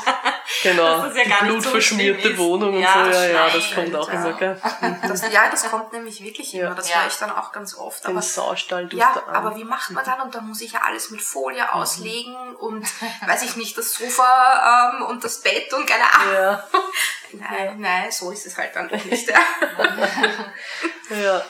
[0.63, 2.39] genau, das ja die gar nicht so blutverschmierte ist.
[2.39, 4.15] Wohnung und Ja, so, ja, ja, das kommt auch ja.
[4.15, 4.61] immer, gell?
[5.09, 6.71] das, ja, das kommt nämlich wirklich immer.
[6.71, 6.75] Ja.
[6.75, 7.01] Das Ja.
[7.03, 8.05] höre ich dann auch ganz oft.
[8.05, 9.35] Den Aber, Saustall ja, an.
[9.37, 10.21] aber wie macht man dann?
[10.23, 11.69] Und dann muss ich ja alles mit Folie Mhm.
[11.71, 12.87] auslegen und,
[13.27, 16.35] weiß ich nicht, das Sofa ähm, und das Bett und keine Ahnung.
[16.35, 16.69] ja,
[17.33, 19.29] Nein, nein, so ist es halt dann doch nicht.
[19.29, 19.39] Ja.
[21.11, 21.43] ja.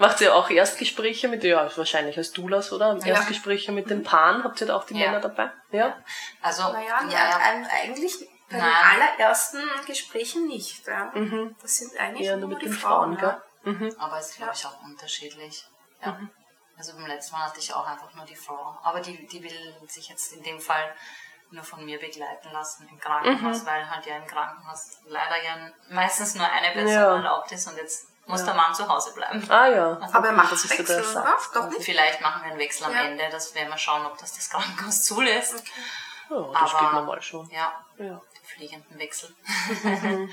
[0.00, 2.96] Macht ihr auch Erstgespräche mit, ja, wahrscheinlich als Doulas, oder?
[2.98, 3.06] Ja.
[3.06, 5.06] Erstgespräche mit den Paaren, habt ihr da auch die Ja.
[5.06, 5.50] Männer dabei?
[5.72, 5.96] Ja?
[6.40, 7.36] Also, Naja, ja, ja.
[7.38, 8.12] ein- eigentlich
[8.48, 9.00] bei den Nein.
[9.00, 10.86] allerersten Gesprächen nicht.
[10.86, 11.10] Ja.
[11.14, 11.56] Mhm.
[11.60, 13.18] Das sind eigentlich Eher nur, nur mit die den Frauen.
[13.18, 13.72] Frauen, ja.
[13.72, 13.94] Mhm.
[13.98, 15.64] aber es ist, glaube ich, auch unterschiedlich.
[16.04, 16.12] Ja.
[16.12, 16.30] Mhm.
[16.78, 18.78] Also beim letzten Mal hatte ich auch einfach nur die Frau.
[18.84, 20.94] Aber die, die will sich jetzt in dem Fall
[21.50, 23.00] nur von mir begleiten lassen im Mhm.
[23.00, 27.14] Krankenhaus, weil halt ja im Krankenhaus leider ja meistens nur eine Person Ja.
[27.16, 29.42] erlaubt ist und jetzt muss der Mann zu Hause bleiben.
[29.50, 29.98] Ah ja.
[30.12, 31.02] Aber er macht das ja Wechsel?
[31.02, 31.82] Satz Doch nicht?
[31.82, 33.02] Vielleicht machen wir einen Wechsel am Ja.
[33.04, 35.64] Ende, das werden wir schauen, ob das das Krankenhaus zulässt.
[36.30, 37.48] Ja, das Aber- geht normal schon.
[37.50, 38.20] Ja, Ja.
[38.36, 39.34] die fliegenden Wechsel.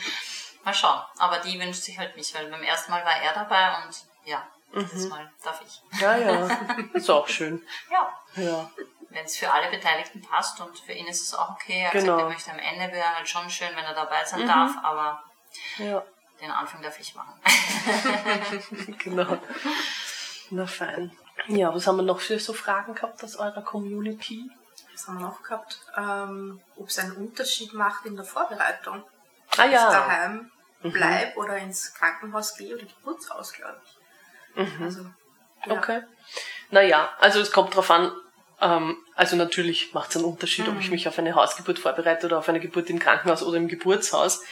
[0.63, 1.01] mal schauen.
[1.17, 4.45] Aber die wünscht sich halt mich, weil beim ersten Mal war er dabei und ja,
[4.71, 4.89] Mhm.
[4.89, 5.81] dieses Mal darf ich.
[6.01, 6.47] Ja, ja.
[6.93, 7.65] Ist auch schön.
[7.89, 8.69] Ja, Ja.
[9.15, 11.81] Wenn es für alle Beteiligten passt und für ihn ist es auch okay.
[11.83, 12.17] Er Genau.
[12.17, 15.23] gesagt, er möchte am Ende wäre halt schon schön, wenn er dabei sein darf, aber
[15.77, 16.03] Ja.
[16.41, 17.39] den Anfang darf ich machen.
[18.99, 19.37] genau.
[20.51, 21.11] Na fein.
[21.47, 24.49] Ja, was haben wir noch für so Fragen gehabt aus eurer Community?
[24.93, 25.79] Was haben wir noch gehabt?
[25.97, 29.03] Ähm, Ob es einen Unterschied macht in der Vorbereitung.
[29.57, 29.87] Ah Ob ja.
[29.87, 30.51] ich daheim
[30.81, 34.81] bleib oder ins Krankenhaus gehe oder Geburtshaus, glaube ich.
[34.81, 35.05] Also,
[35.65, 35.73] ja.
[35.73, 36.03] Okay.
[36.69, 38.11] Naja, also es kommt drauf an,
[38.61, 42.39] ähm, also natürlich macht es einen Unterschied, ob ich mich auf eine Hausgeburt vorbereite oder
[42.39, 44.43] auf eine Geburt im Krankenhaus oder im Geburtshaus,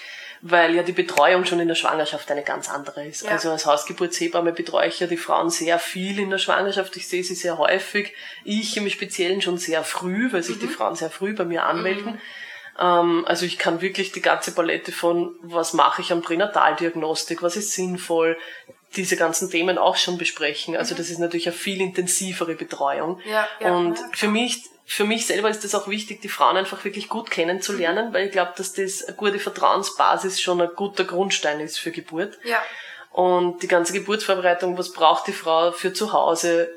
[0.41, 3.23] weil ja die Betreuung schon in der Schwangerschaft eine ganz andere ist.
[3.23, 3.31] Ja.
[3.31, 6.95] Also als Hausgeburtshebamme betreue ich ja die Frauen sehr viel in der Schwangerschaft.
[6.97, 8.13] Ich sehe sie sehr häufig.
[8.43, 12.19] Ich im Speziellen schon sehr früh, weil sich die Frauen sehr früh bei mir anmelden.
[12.79, 17.55] Ähm, also ich kann wirklich die ganze Palette von, was mache ich an Pränataldiagnostik, was
[17.55, 18.37] ist sinnvoll,
[18.95, 20.75] diese ganzen Themen auch schon besprechen.
[20.75, 23.19] Also das ist natürlich eine viel intensivere Betreuung.
[23.25, 26.57] Ja, ja, Und ja, für mich, für mich selber ist es auch wichtig, die Frauen
[26.57, 31.05] einfach wirklich gut kennenzulernen, weil ich glaube, dass das eine gute Vertrauensbasis schon ein guter
[31.05, 32.37] Grundstein ist für Geburt.
[32.43, 32.61] Ja,
[33.11, 36.69] Und die ganze Geburtsvorbereitung, was braucht die Frau für zu Hause?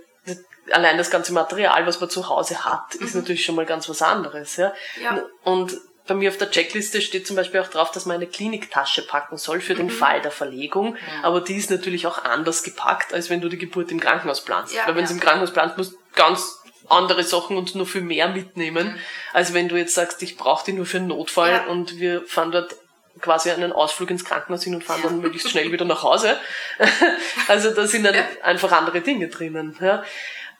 [0.72, 4.02] Allein das ganze Material, was man zu Hause hat, ist natürlich schon mal ganz was
[4.02, 4.56] anderes.
[4.56, 4.72] Ja?
[5.02, 5.22] Ja.
[5.44, 5.76] Und
[6.06, 9.36] bei mir auf der Checkliste steht zum Beispiel auch drauf, dass man eine Kliniktasche packen
[9.36, 10.96] soll für den Fall der Verlegung.
[11.22, 14.74] Aber die ist natürlich auch anders gepackt, als wenn du die Geburt im Krankenhaus planst.
[14.74, 15.16] Ja, Weil wenn du ja.
[15.16, 18.98] im Krankenhaus planst, musst du ganz andere Sachen und nur viel mehr mitnehmen,
[19.32, 21.64] als wenn du jetzt sagst, ich brauche die nur für einen Notfall Ja.
[21.66, 22.76] und wir fahren dort
[23.20, 26.36] quasi einen Ausflug ins Krankenhaus hin und fahren dann möglichst schnell wieder nach Hause.
[27.48, 29.76] also da sind dann einfach andere Dinge drinnen.
[29.80, 30.04] Ja.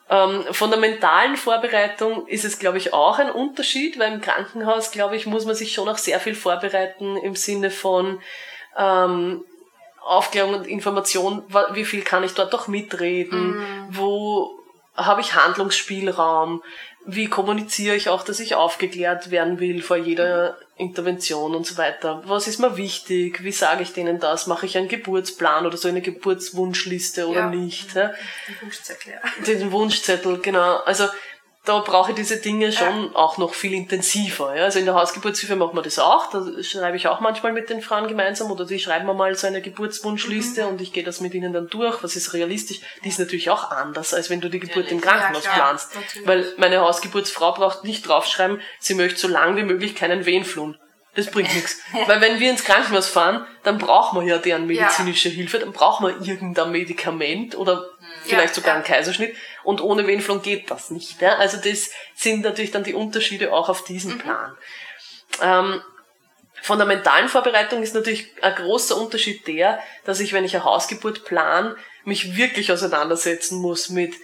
[0.08, 4.92] Ähm, von der mentalen Vorbereitung ist es, glaube ich, auch ein Unterschied, weil im Krankenhaus,
[4.92, 8.20] glaube ich, muss man sich schon auch sehr viel vorbereiten im Sinne von
[8.76, 9.44] ähm,
[10.04, 11.42] Aufklärung und Information,
[11.72, 14.56] wie viel kann ich dort doch mitreden, wo
[14.94, 16.62] habe ich Handlungsspielraum,
[17.04, 22.22] wie kommuniziere ich auch, dass ich aufgeklärt werden will vor jeder Intervention und so weiter.
[22.26, 23.42] Was ist mir wichtig?
[23.42, 24.46] Wie sage ich denen das?
[24.46, 27.50] Mache ich einen Geburtsplan oder so eine Geburtswunschliste oder Ja.
[27.50, 27.94] nicht?
[27.94, 28.12] Ja?
[28.48, 29.44] die Wunschzettel, ja.
[29.44, 30.76] den Wunschzettel, genau.
[30.78, 31.06] Also
[31.66, 34.56] da brauche ich diese Dinge schon auch noch viel intensiver.
[34.56, 34.64] Ja?
[34.64, 36.30] Also in der Hausgeburtshilfe machen wir das auch.
[36.30, 39.46] Da schreibe ich auch manchmal mit den Frauen gemeinsam oder die schreiben mir mal so
[39.46, 40.68] eine Geburtswunschliste Mhm.
[40.68, 42.02] und ich gehe das mit ihnen dann durch.
[42.02, 42.80] Was ist realistisch?
[43.04, 45.04] Die ist natürlich auch anders, als wenn du die Geburt im Natürlich.
[45.20, 45.94] Krankenhaus Ja, planst.
[45.94, 46.26] natürlich.
[46.28, 50.78] Weil meine Hausgeburtsfrau braucht nicht draufschreiben, sie möchte so lange wie möglich keinen Wehenflun.
[51.14, 51.78] Das bringt nichts.
[52.06, 56.06] Weil wenn wir ins Krankenhaus fahren, dann brauchen wir ja deren medizinische Hilfe, dann brauchen
[56.06, 57.86] wir irgendein Medikament oder
[58.26, 58.74] vielleicht Ja, sogar ja.
[58.76, 59.36] einen Kaiserschnitt.
[59.64, 61.20] Und ohne Wehenflung geht das nicht.
[61.20, 61.36] Ja?
[61.36, 64.18] Also das sind natürlich dann die Unterschiede auch auf diesem Mhm.
[64.18, 64.56] Plan.
[65.42, 65.82] Ähm,
[66.62, 70.64] von der mentalen Vorbereitung ist natürlich ein großer Unterschied der, dass ich, wenn ich eine
[70.64, 74.14] Hausgeburt plan, mich wirklich auseinandersetzen muss mit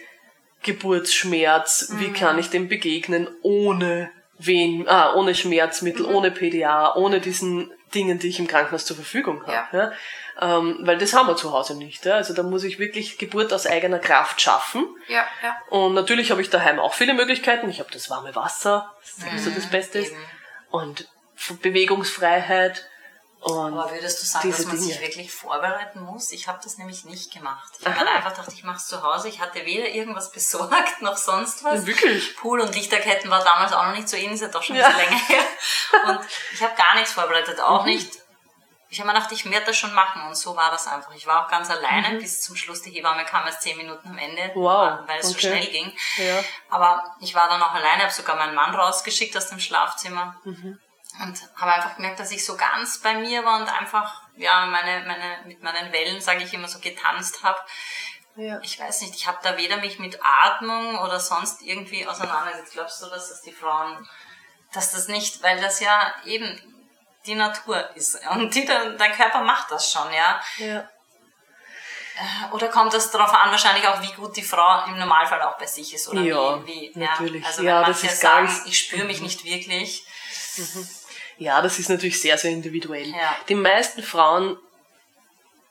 [0.63, 2.13] Geburtsschmerz, wie Mhm.
[2.13, 6.15] kann ich dem begegnen, ohne Wehen, ah, ohne Schmerzmittel, Mhm.
[6.15, 9.53] ohne PDA, ohne diesen Dingen, die ich im Krankenhaus zur Verfügung habe.
[9.77, 9.91] Ja.
[10.39, 10.57] Ja.
[10.57, 12.05] Ähm, weil das haben wir zu Hause nicht.
[12.05, 12.15] Ja.
[12.15, 14.85] Also da muss ich wirklich Geburt aus eigener Kraft schaffen.
[15.07, 15.55] Ja, ja.
[15.69, 17.69] Und natürlich habe ich daheim auch viele Möglichkeiten.
[17.69, 20.13] Ich habe das warme Wasser, das Mhm, das Beste ist.
[20.71, 21.07] Und
[21.61, 22.89] Bewegungsfreiheit.
[23.43, 25.07] Und Aber würdest du sagen, dass man sich Dinge.
[25.07, 26.31] wirklich vorbereiten muss?
[26.31, 27.71] Ich habe das nämlich nicht gemacht.
[27.79, 29.27] Ich habe einfach gedacht, ich mache es zu Hause.
[29.27, 31.85] Ich hatte weder irgendwas besorgt noch sonst was.
[31.85, 32.35] Wirklich?
[32.37, 34.81] Pool und Lichterketten war damals auch noch nicht so in, ist ja doch schon ein
[34.81, 34.87] Ja.
[34.89, 35.43] bisschen länger her.
[36.07, 36.19] Und
[36.53, 37.63] ich habe gar nichts vorbereitet, Mhm.
[37.63, 38.11] auch nicht.
[38.89, 41.13] Ich habe mir gedacht, ich werde das schon machen und so war das einfach.
[41.15, 42.19] Ich war auch ganz alleine Mhm.
[42.19, 42.81] bis zum Schluss.
[42.83, 45.47] Die Hebamme kam erst zehn Minuten am Ende, Wow, weil es so okay.
[45.47, 45.91] schnell ging.
[46.17, 46.43] Ja.
[46.69, 50.39] Aber ich war dann auch alleine, habe sogar meinen Mann rausgeschickt aus dem Schlafzimmer
[51.21, 55.05] und habe einfach gemerkt, dass ich so ganz bei mir war und einfach ja meine
[55.05, 57.59] meine mit meinen Wellen, sage ich immer so, getanzt habe.
[58.35, 58.59] Ja.
[58.63, 62.73] Ich weiß nicht, ich habe da weder mich mit Atmung oder sonst irgendwie auseinandergesetzt.
[62.73, 64.07] Glaubst du, dass das die Frauen,
[64.73, 66.59] dass das nicht, weil das ja eben
[67.27, 70.41] die Natur ist und die, dein dein Körper macht das schon, ja.
[70.57, 70.89] Ja.
[72.51, 75.65] Oder kommt das darauf an, wahrscheinlich auch, wie gut die Frau im Normalfall auch bei
[75.65, 76.07] sich ist?
[76.09, 77.41] Oder Ja, wie, wie, natürlich.
[77.41, 77.47] Ja.
[77.47, 80.05] Also wenn Ja, das ist sagen, ganz- ich spüre mich nicht wirklich.
[81.37, 83.07] Ja, das ist natürlich sehr, sehr individuell.
[83.07, 83.35] Ja.
[83.49, 84.57] Die meisten Frauen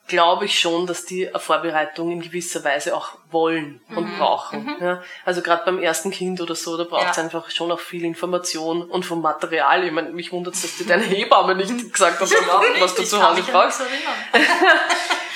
[0.07, 4.75] glaube ich schon, dass die eine Vorbereitung in gewisser Weise auch wollen und brauchen.
[4.81, 7.23] Ja, also gerade beim ersten Kind oder so, da braucht es Ja.
[7.23, 9.85] einfach schon auch viel Information und vom Material.
[9.85, 12.29] Ich meine, mich wundert dass dir deine Hebamme nicht gesagt hat,
[12.81, 13.79] was du Ich zu Hause brauchst.
[13.79, 14.13] erinnern.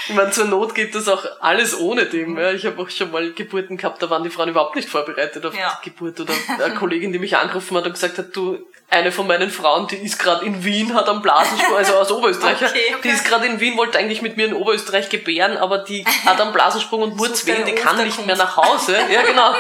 [0.08, 2.38] Ich meine, zur Not geht das auch alles ohne dem.
[2.38, 2.52] Ja.
[2.52, 5.58] Ich habe auch schon mal Geburten gehabt, da waren die Frauen überhaupt nicht vorbereitet auf
[5.58, 5.80] Ja.
[5.84, 6.20] die Geburt.
[6.20, 6.34] Oder
[6.64, 8.58] eine Kollegin, die mich angerufen hat und gesagt hat, du,
[8.90, 12.56] eine von meinen Frauen, die ist gerade in Wien, hat am Blasensprung, also aus Oberösterreich,
[12.62, 12.96] Okay, okay.
[13.04, 16.40] die ist gerade in Wien, wollte eigentlich mit mir in Oberösterreich gebären, aber die hat
[16.40, 18.96] am Blasensprung und Murzwehen, die kann nicht mehr nach Hause.
[19.12, 19.54] Ja, genau.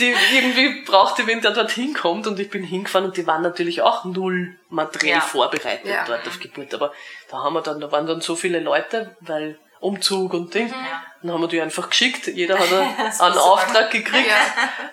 [0.00, 3.82] Die irgendwie brauchte wen, der dorthin kommt und ich bin hingefahren und die waren natürlich
[3.82, 5.20] auch null materiell Ja.
[5.20, 6.04] vorbereitet Ja.
[6.06, 6.74] dort auf Geburt.
[6.74, 6.92] Aber
[7.30, 10.72] da haben wir dann, da waren dann so viele Leute, weil Umzug und Ding.
[11.22, 12.26] Dann haben wir die einfach geschickt.
[12.26, 12.68] Jeder hat
[13.20, 14.30] einen, Auftrag gekriegt.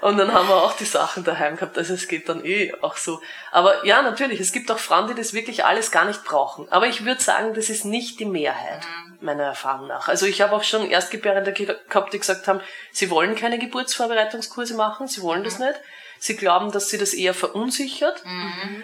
[0.02, 1.78] Und dann haben wir auch die Sachen daheim gehabt.
[1.78, 3.22] Also es geht dann eh auch so.
[3.52, 6.70] Aber ja, natürlich, es gibt auch Frauen, die das wirklich alles gar nicht brauchen.
[6.72, 8.82] Aber ich würde sagen, das ist nicht die Mehrheit,
[9.22, 10.10] meiner Erfahrung nach.
[10.10, 12.60] Also ich habe auch schon Erstgebärende ge- gehabt, die gesagt haben,
[12.91, 15.76] sie wollen keine Geburtsvorbereitungskurse machen, sie wollen das nicht.
[16.24, 18.24] Sie glauben, dass sie das eher verunsichert.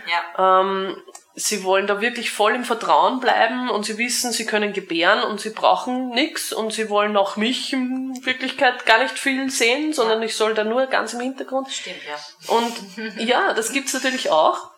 [0.08, 0.62] Ja.
[0.62, 1.00] Ähm,
[1.36, 5.40] sie wollen da wirklich voll im Vertrauen bleiben und sie wissen, sie können gebären und
[5.40, 10.24] sie brauchen nichts und sie wollen auch mich in Wirklichkeit gar nicht viel sehen, sondern
[10.24, 11.72] ich soll da nur ganz im Hintergrund.
[11.72, 12.56] Stimmt, ja.
[12.56, 14.72] Und ja, das gibt's natürlich auch.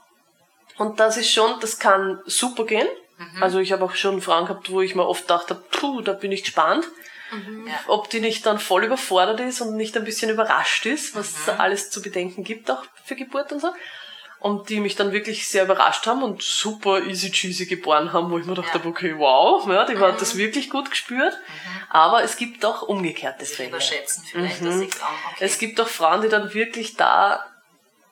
[0.77, 2.89] Und das ist schon, das kann super gehen.
[3.39, 6.33] Also ich habe auch schon Frauen gehabt, wo ich mir oft dachte, puh, da bin
[6.33, 6.85] ich gespannt,
[7.31, 7.79] Ja.
[7.87, 11.49] ob die nicht dann voll überfordert ist und nicht ein bisschen überrascht ist, was es
[11.49, 13.71] alles zu bedenken gibt auch für Geburt und so.
[14.39, 18.37] Und die mich dann wirklich sehr überrascht haben und super easy cheesy geboren haben, wo
[18.39, 18.85] ich mir dachte, Ja.
[18.85, 21.37] okay, wow, ja, die hat das wirklich gut gespürt.
[21.89, 23.67] Aber es gibt auch umgekehrte Fälle.
[23.69, 25.43] überschätzen vielleicht, dass sie glauben, okay.
[25.45, 27.45] Es gibt auch Frauen, die dann wirklich da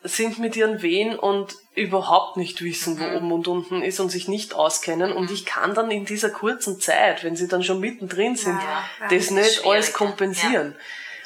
[0.03, 3.15] sind mit ihren Wehen und überhaupt nicht wissen, wo Mhm.
[3.15, 5.11] oben und unten ist und sich nicht auskennen.
[5.11, 8.83] Und ich kann dann in dieser kurzen Zeit, wenn sie dann schon mittendrin sind, Ja,
[9.01, 9.07] ja.
[9.09, 9.93] das nicht alles ja.
[9.93, 10.75] kompensieren.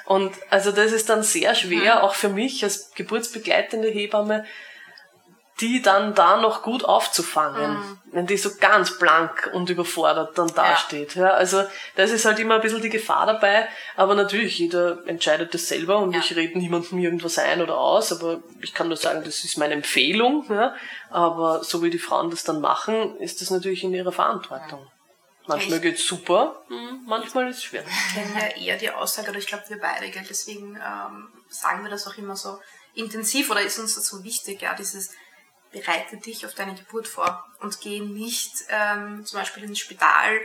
[0.06, 2.02] Und also das ist dann sehr schwer, Mhm.
[2.02, 4.46] auch für mich als geburtsbegleitende Hebamme,
[5.62, 8.00] die dann da noch gut aufzufangen, Mhm.
[8.12, 11.15] wenn die so ganz blank und überfordert dann dasteht.
[11.15, 11.30] Ja.
[11.32, 11.63] also
[11.95, 16.00] das ist halt immer ein bisschen die Gefahr dabei, aber natürlich, jeder entscheidet das selber
[16.00, 16.19] und Ja.
[16.19, 19.74] ich rede niemandem irgendwas ein oder aus, aber ich kann nur sagen, das ist meine
[19.76, 20.74] Empfehlung, ja.
[21.10, 24.86] aber so wie die Frauen das dann machen, ist das natürlich in ihrer Verantwortung.
[25.47, 27.84] Manchmal Ich- geht's super, hm, manchmal ist es schwer.
[27.88, 30.24] Ich kenne ja eher die Aussage, oder ich glaube wir beide, gell?
[30.30, 32.60] deswegen ähm, sagen wir das auch immer so
[32.93, 35.12] intensiv oder ist uns das so wichtig, ja, dieses
[35.72, 40.40] bereite dich auf deine Geburt vor und geh nicht ähm, zum Beispiel ins Spital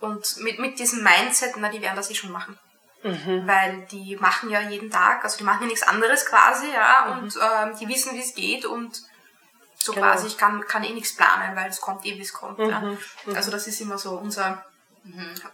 [0.00, 2.58] und mit, mit diesem Mindset, na, die werden das eh schon machen.
[3.02, 7.36] Weil die machen ja jeden Tag, also die machen ja nichts anderes quasi, ja, und
[7.36, 9.02] ähm, die wissen, wie es geht und
[9.76, 10.06] so Genau.
[10.06, 12.58] quasi, ich kann, kann eh nichts planen, weil es kommt eh, wie es kommt.
[12.60, 12.82] Ja.
[13.34, 14.64] Also das ist immer so unser,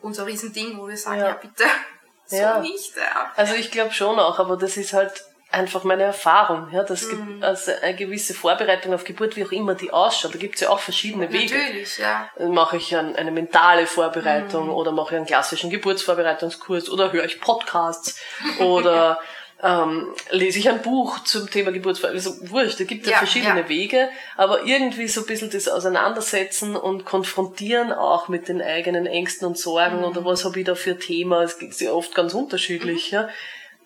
[0.00, 1.29] unser Riesending, wo wir sagen, Ja.
[1.31, 1.64] ja, bitte,
[2.26, 2.61] so Ja.
[2.61, 2.96] nicht.
[2.96, 3.33] Ja.
[3.35, 7.42] Also ich glaube schon auch, aber das ist halt einfach meine Erfahrung, ja, dass Mhm.
[7.42, 10.78] also eine gewisse Vorbereitung auf Geburt, wie auch immer die ausschaut, da gibt's ja auch
[10.78, 11.56] verschiedene Wege.
[11.56, 12.28] Natürlich, ja.
[12.48, 14.72] Mache ich ein, eine mentale Vorbereitung Mhm.
[14.74, 18.20] oder mache ich einen klassischen Geburtsvorbereitungskurs oder höre ich Podcasts
[18.60, 19.18] oder
[19.62, 22.32] ähm, lese ich ein Buch zum Thema Geburtsvorbereitung.
[22.32, 23.68] Also wurscht, da gibt ja, Ja, verschiedene ja.
[23.68, 24.08] Wege,
[24.38, 29.58] aber irgendwie so ein bisschen das Auseinandersetzen und konfrontieren auch mit den eigenen Ängsten und
[29.58, 30.04] Sorgen Mhm.
[30.04, 33.28] oder was habe ich da für Thema, es ist ja oft ganz unterschiedlich, ja.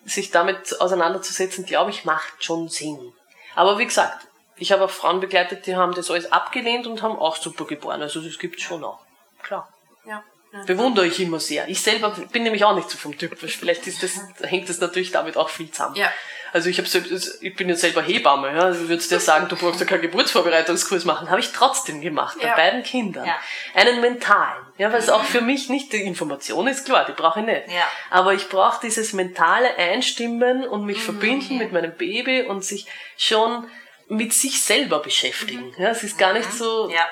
[0.05, 3.13] Sich damit auseinanderzusetzen, glaube ich, macht schon Sinn.
[3.55, 7.17] Aber wie gesagt, ich habe auch Frauen begleitet, die haben das alles abgelehnt und haben
[7.17, 8.01] auch super geboren.
[8.01, 8.99] Also das gibt's schon auch.
[9.41, 9.67] Klar.
[10.05, 10.23] ja.
[10.53, 10.63] ja.
[10.63, 11.67] Bewundere ich immer sehr.
[11.67, 13.37] Ich selber bin nämlich auch nicht so vom Typ.
[13.37, 15.95] Vielleicht ist das, hängt das natürlich damit auch viel zusammen.
[15.95, 16.11] Ja.
[16.55, 18.61] Also ich selbst, ich bin ja selber Hebamme, ja.
[18.61, 21.29] Also würdest du dir sagen, du brauchst ja keinen Geburtsvorbereitungskurs machen.
[21.29, 22.55] Habe ich trotzdem gemacht, bei Ja.
[22.55, 23.25] beiden Kindern.
[23.25, 23.35] Ja.
[23.73, 24.65] Einen mentalen.
[24.77, 27.67] Ja, weil es auch für mich nicht die Information ist, klar, die brauche ich nicht.
[27.67, 27.83] Ja.
[28.09, 32.85] Aber ich brauche dieses mentale Einstimmen und mich verbinden mit meinem Baby und sich
[33.17, 33.67] schon
[34.07, 35.73] mit sich selber beschäftigen.
[35.77, 37.05] Ja, es ist gar nicht so, Ja.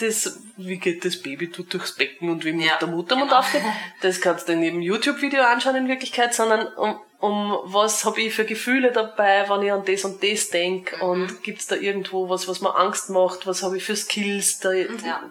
[0.00, 3.38] das, wie geht das Baby tut durchs Becken und wie Ja, der Muttermund genau.
[3.40, 3.62] aufgeht.
[4.00, 8.32] Das kannst du in jedem YouTube-Video anschauen in Wirklichkeit, sondern um, um was habe ich
[8.32, 11.02] für Gefühle dabei, wenn ich an das und das denke Mhm.
[11.02, 14.72] und gibt's da irgendwo was, was mir Angst macht, was habe ich für Skills, da,
[14.72, 14.88] Ja.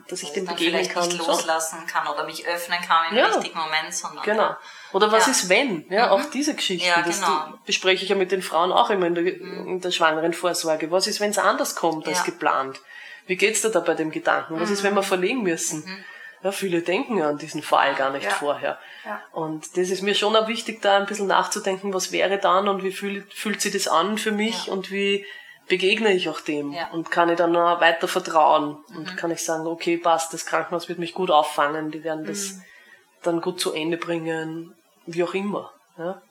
[0.10, 1.08] dass ich Dass dem begegnen vielleicht kann.
[1.08, 3.28] nicht loslassen kann oder mich öffnen kann im Ja.
[3.28, 4.56] richtigen Moment, sondern Genau.
[4.94, 5.32] Oder was Ja.
[5.32, 5.86] ist wenn?
[5.90, 6.88] Ja, auch diese Geschichten.
[6.88, 7.46] Ja, das genau.
[7.54, 10.92] die bespreche ich ja mit den Frauen auch immer in der, in der schwangeren Vorsorge.
[10.92, 12.80] Was ist, wenn es anders kommt als geplant?
[13.28, 14.60] Wie geht's dir da bei dem Gedanken?
[14.60, 15.84] Was ist, wenn wir verlegen müssen?
[16.44, 18.30] Ja, viele denken ja an diesen Fall gar nicht Ja.
[18.32, 18.80] vorher.
[19.06, 19.22] Ja.
[19.32, 22.84] Und das ist mir schon auch wichtig, da ein bisschen nachzudenken, was wäre dann und
[22.84, 25.26] wie fühlt, fühlt sich das an für mich und wie
[25.68, 29.68] begegne ich auch dem und kann ich dann noch weiter vertrauen und kann ich sagen,
[29.68, 32.60] okay, passt, das Krankenhaus wird mich gut auffangen, die werden das
[33.24, 34.74] dann gut zu Ende bringen,
[35.06, 35.74] wie auch immer.
[35.98, 36.22] Ja.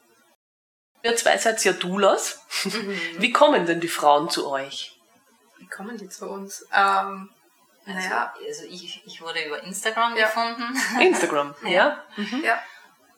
[1.03, 2.41] Ihr zwei seid ja Doulas.
[3.19, 4.99] Wie kommen denn die Frauen zu euch?
[5.59, 6.67] Wie kommen die zu uns?
[6.75, 7.31] Ähm,
[7.87, 10.27] Also, naja, also ich, ich wurde über Instagram Ja.
[10.27, 12.03] gefunden Instagram, ja?
[12.43, 12.59] ja.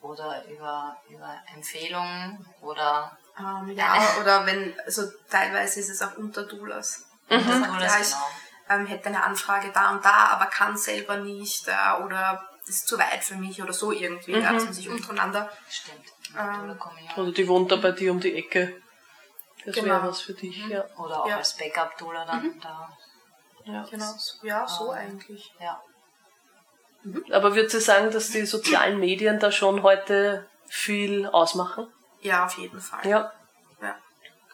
[0.02, 6.42] oder über, über Empfehlungen oder Ähm, ja, oder wenn, also teilweise ist es auch unter
[6.44, 7.06] Doulas.
[7.30, 7.40] mhm.
[7.40, 8.80] Sagt, Doulas, ja, ich genau.
[8.80, 12.98] ähm, hätte eine Anfrage da und da, aber kann selber nicht äh, oder ist zu
[12.98, 16.04] weit für mich oder so irgendwie, ja, dass man sich untereinander Stimmt.
[16.38, 16.78] Ähm, Oder.
[17.16, 18.82] Oder die wohnt da bei dir um die Ecke.
[19.64, 19.94] Das Genau.
[19.94, 20.84] wäre was für dich, ja.
[20.98, 21.38] Oder auch Ja.
[21.38, 22.94] als Backup-Doula dann da.
[23.68, 23.84] Ja.
[23.90, 25.52] Genau, so- ja, so eigentlich.
[25.60, 25.80] Ja.
[27.32, 31.86] Aber würdest du sagen, dass die sozialen Medien da schon heute viel ausmachen?
[32.20, 33.06] Ja, auf jeden Fall.
[33.06, 33.32] Ja.
[33.80, 33.94] Ja.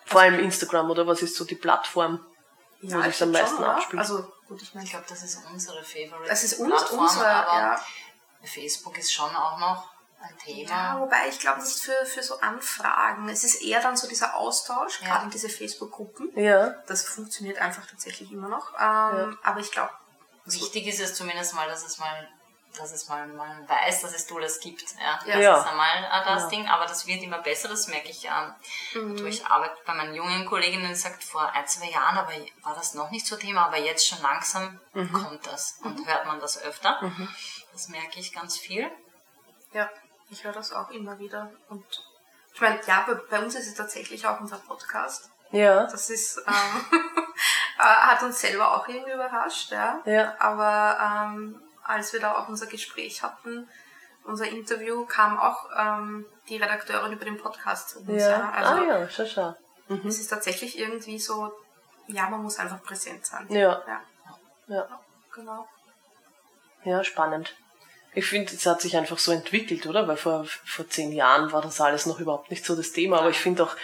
[0.05, 2.25] Vor allem Instagram, oder was ist so die Plattform?
[2.81, 4.01] Ja, Wo ich sich's am meisten schon, abspielt.
[4.01, 6.29] Also, gut, ich meine, Ich glaube, das ist unsere Favorite.
[6.29, 7.81] das ist uns, Plattform, unsere, aber ja.
[8.45, 9.89] Facebook ist schon auch noch
[10.25, 10.71] ein Thema.
[10.71, 13.29] Ja, wobei ich glaube nicht für, für so Anfragen.
[13.29, 15.09] Es ist eher dann so dieser Austausch, Ja.
[15.09, 16.31] gerade in diese Facebook-Gruppen.
[16.39, 16.71] Ja.
[16.87, 18.73] Das funktioniert einfach tatsächlich immer noch.
[18.81, 19.91] Ähm, Aber ich glaube,
[20.47, 22.29] Wichtig ist es zumindest mal, dass es mal,
[22.77, 24.83] dass es mal man weiß, dass es Doulas gibt.
[25.01, 25.35] Ja, Ja.
[25.37, 25.57] das Ja.
[25.61, 26.49] ist einmal äh, das Ja.
[26.51, 30.45] Ding, aber das wird immer besser, das merke ich ähm, durch Arbeit bei meinen jungen
[30.45, 34.07] Kolleginnen, sagt, vor ein, zwei Jahren aber war das noch nicht so Thema, aber jetzt
[34.07, 37.01] schon langsam kommt das und hört man das öfter.
[37.73, 38.91] Das merke ich ganz viel.
[39.73, 39.89] ja,
[40.31, 41.51] ich höre das auch immer wieder.
[41.69, 41.85] Und
[42.53, 45.31] ich meine, ja, bei, uns ist es tatsächlich auch unser Podcast.
[45.51, 45.85] Ja.
[45.85, 46.85] Das ist, ähm,
[47.79, 50.01] äh, hat uns selber auch irgendwie überrascht, ja.
[50.05, 50.35] Ja.
[50.39, 50.99] Aber
[51.35, 53.69] ähm, als wir da auch unser Gespräch hatten,
[54.25, 58.23] unser Interview, kam auch ähm, die Redakteurin über den Podcast zu uns.
[58.23, 58.31] Ja.
[58.31, 58.51] Ja.
[58.51, 59.55] Also ah ja, schau, schau.
[60.07, 61.53] es ist tatsächlich irgendwie so,
[62.07, 63.47] ja, man muss einfach präsent sein.
[63.51, 63.83] Ja.
[63.87, 64.01] Ja,
[64.67, 65.01] Ja.
[65.33, 65.69] genau.
[66.85, 67.55] Ja, spannend.
[68.15, 70.07] Ich finde, es hat sich einfach so entwickelt, oder?
[70.07, 73.19] Weil vor, vor zehn Jahren war das alles noch überhaupt nicht so das Thema.
[73.19, 73.77] Aber ich finde auch,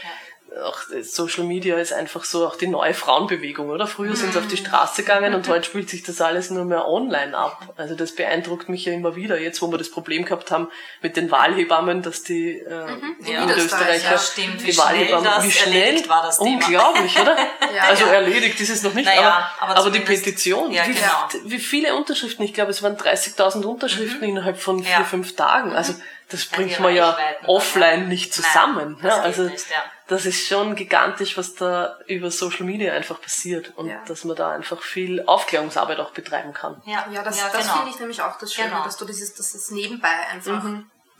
[0.64, 3.86] auch Social Media ist einfach so auch die neue Frauenbewegung, oder?
[3.86, 6.86] Früher sind sie auf die Straße gegangen und heute spielt sich das alles nur mehr
[6.88, 7.72] online ab.
[7.76, 9.38] Also das beeindruckt mich ja immer wieder.
[9.40, 10.68] Jetzt, wo wir das Problem gehabt haben
[11.02, 12.86] mit den Wahlhebammen, dass die, äh,
[13.26, 13.42] die Ja.
[13.46, 14.62] Niederösterreicher, Ja, stimmt.
[14.62, 16.50] Wie die schnell Wahlhebammen, wie schnell, erledigt war das Thema.
[16.50, 17.36] unglaublich, oder?
[17.74, 18.12] Ja, also ja.
[18.14, 21.28] erledigt ist es noch nicht, Naja, aber, aber aber, die Petition, Ja, wie, genau.
[21.44, 25.72] wie viele Unterschriften, ich glaube, es waren 30.000 Unterschriften innerhalb von vier, fünf Tagen.
[25.76, 25.94] Also
[26.30, 27.16] das bringt man ja
[27.46, 28.06] offline ja.
[28.06, 28.98] nicht Nein, zusammen.
[29.02, 29.76] das ja, also nicht, ja.
[30.06, 34.02] das ist schon gigantisch, was da über Social Media einfach passiert und Ja.
[34.06, 36.80] dass man da einfach viel Aufklärungsarbeit auch betreiben kann.
[36.86, 37.74] Ja, Ja, das, ja, das genau.
[37.78, 38.84] finde ich nämlich auch das Schöne, Genau.
[38.84, 40.62] dass du dieses, dass es nebenbei einfach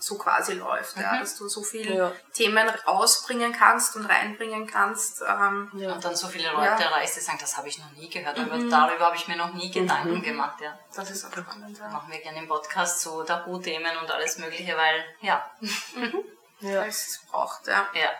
[0.00, 2.12] so quasi läuft, ja, dass du so viele Ja.
[2.32, 5.22] Themen rausbringen kannst und reinbringen kannst.
[5.22, 6.74] Ähm, Und dann so viele Leute Ja.
[6.76, 6.80] Mhm.
[6.82, 9.52] erreichst, die sagen, das habe ich noch nie gehört, aber darüber habe ich mir noch
[9.52, 10.60] nie Gedanken gemacht.
[10.60, 10.78] Ja.
[10.96, 11.78] das ist auch spannend.
[11.78, 11.88] Ja.
[11.88, 15.48] Machen wir gerne im Podcast so Tabuthemen und alles Mögliche, weil, ja,
[16.60, 16.84] Ja.
[16.84, 17.86] Es braucht, ja.
[17.94, 18.10] ja.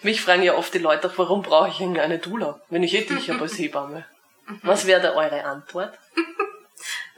[0.00, 3.04] Mich fragen ja oft die Leute auch, warum brauche ich eine Dula, wenn ich eh
[3.04, 4.04] dich habe als Hebamme?
[4.62, 5.96] Was wäre da eure Antwort?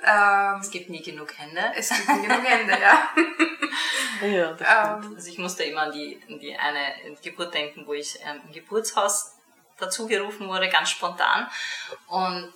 [0.06, 1.72] Ähm, Es gibt nie genug Hände.
[1.74, 3.08] es gibt nie genug Hände, ja.
[4.22, 5.04] Ja, das stimmt.
[5.04, 8.40] Ähm, Also ich musste immer an die, an die eine Geburt denken, wo ich ähm,
[8.46, 9.34] im Geburtshaus
[9.78, 11.48] dazugerufen wurde, ganz spontan.
[12.06, 12.52] Und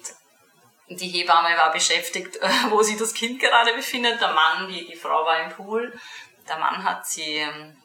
[0.88, 4.20] die Hebamme war beschäftigt, äh, wo sie das Kind gerade befindet.
[4.20, 5.98] Der Mann, die, die Frau war im Pool.
[6.48, 7.76] Der Mann hat sie ähm,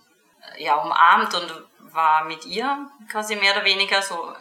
[0.57, 4.33] ja, umarmt und war mit ihr quasi mehr oder weniger so.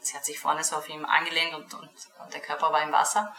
[0.00, 1.90] Sie hat sich vorne so auf ihm angelehnt und, und,
[2.22, 3.34] und der Körper war im Wasser.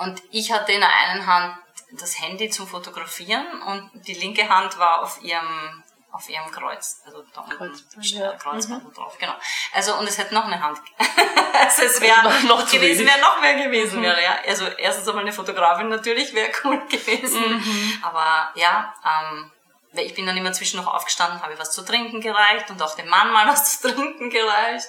[0.00, 1.56] Und ich hatte in der einen Hand
[1.92, 5.82] das Handy zum Fotografieren und die linke Hand war auf ihrem
[6.12, 8.32] auf ihrem Kreuz, also da unten Kreuzband, ja.
[8.32, 9.34] Kreuzband drauf, genau.
[9.72, 10.80] Also und es hätte noch eine Hand,
[11.52, 14.38] also es wäre noch gewesen, wäre noch mehr gewesen wäre, ja.
[14.48, 19.52] Also erstens einmal eine Fotografin natürlich wäre cool gewesen, aber ja, ähm,
[19.92, 22.94] weil ich bin dann immer zwischen noch aufgestanden, habe was zu trinken gereicht und auch
[22.96, 24.88] dem Mann mal was zu trinken gereicht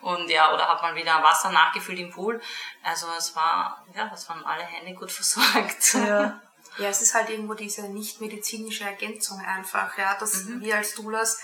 [0.00, 2.40] und ja, oder habe mal wieder Wasser nachgefüllt im Pool.
[2.82, 5.94] Also es war, ja, das waren alle Hände gut versorgt.
[5.94, 6.40] Ja.
[6.78, 11.40] Ja, es ist halt irgendwo diese nicht medizinische Ergänzung einfach, ja, dass wir als Doulas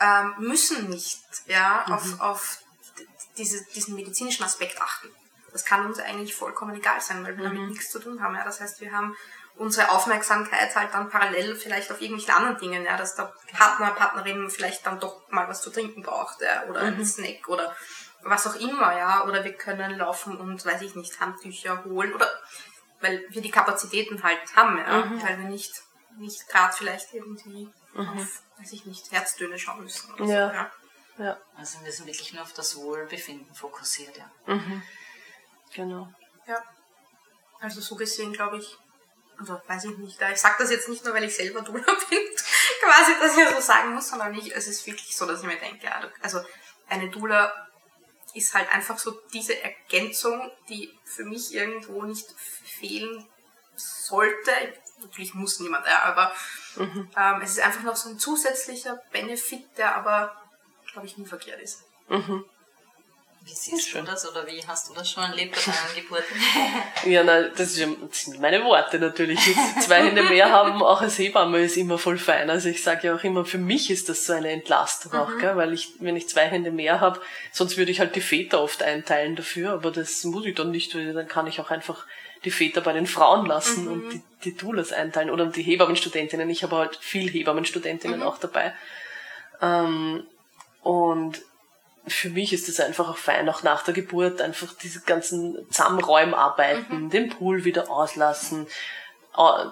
[0.00, 2.58] ähm, müssen nicht ja, auf, auf
[2.98, 5.08] d- diese, diesen medizinischen Aspekt achten.
[5.52, 8.34] Das kann uns eigentlich vollkommen egal sein, weil wir damit nichts zu tun haben.
[8.34, 8.42] Ja.
[8.42, 9.16] Das heißt, wir haben
[9.56, 14.50] unsere Aufmerksamkeit halt dann parallel vielleicht auf irgendwelchen anderen Dingen, ja, dass der Partner, Partnerin
[14.50, 17.74] vielleicht dann doch mal was zu trinken braucht ja, oder einen Snack oder
[18.22, 22.28] was auch immer, ja, oder wir können laufen und, weiß ich nicht, Handtücher holen oder
[23.00, 25.82] weil wir die Kapazitäten halt haben, ja, weil wir nicht,
[26.18, 30.14] nicht gerade vielleicht irgendwie auf, weiß ich nicht, Herztöne schauen müssen.
[30.14, 30.48] Oder Ja.
[30.48, 31.24] So, ja.
[31.24, 34.30] ja, Also wir sind wirklich nur auf das Wohlbefinden fokussiert, ja.
[35.74, 36.08] genau.
[36.46, 36.62] ja.
[37.60, 38.78] Also so gesehen glaube ich,
[39.42, 42.18] also weiß ich nicht, ich sage das jetzt nicht nur, weil ich selber Dula bin,
[42.80, 45.46] quasi, dass ich das so sagen muss, sondern ich, es ist wirklich so, dass ich
[45.46, 45.88] mir denke,
[46.20, 46.40] also
[46.88, 47.52] eine Dula
[48.34, 53.28] ist halt einfach so diese Ergänzung, die für mich irgendwo nicht fehlen
[53.74, 54.52] sollte.
[55.00, 56.32] Natürlich muss niemand, ja, aber
[56.78, 60.40] ähm, es ist einfach noch so ein zusätzlicher Benefit, der aber,
[60.92, 61.82] glaube ich, nie verkehrt ist.
[63.44, 66.24] Wie siehst du das oder wie hast du das schon erlebt bei deiner Geburt?
[67.06, 69.40] ja, nein, das, sind meine Worte natürlich.
[69.80, 72.50] Zwei Hände mehr haben, auch als Hebamme, ist immer voll fein.
[72.50, 75.38] Also ich sage ja auch immer, für mich ist das so eine Entlastung auch, mhm.
[75.40, 75.56] gell?
[75.56, 77.20] weil ich, wenn ich zwei Hände mehr habe,
[77.50, 80.94] sonst würde ich halt die Väter oft einteilen dafür, aber das muss ich dann nicht,
[80.94, 82.06] weil dann kann ich auch einfach
[82.44, 83.92] die Väter bei den Frauen lassen mhm.
[83.92, 86.48] und die, die Doulas einteilen oder die Hebammenstudentinnen.
[86.48, 88.26] Ich habe halt viel Hebammenstudentinnen mhm.
[88.26, 88.72] auch dabei.
[89.60, 90.24] Ähm,
[90.82, 91.42] und
[92.06, 97.04] für mich ist es einfach auch fein, auch nach der Geburt einfach diese ganzen Zusammenräumarbeiten,
[97.04, 97.10] mhm.
[97.10, 98.66] den Pool wieder auslassen,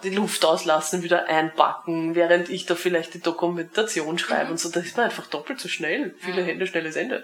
[0.02, 4.50] die Luft auslassen, wieder einpacken, während ich da vielleicht die Dokumentation schreibe mhm.
[4.52, 4.70] und so.
[4.70, 6.14] Das ist mir einfach doppelt so schnell.
[6.18, 6.46] Viele mhm.
[6.46, 7.22] Hände, schnelles Ende.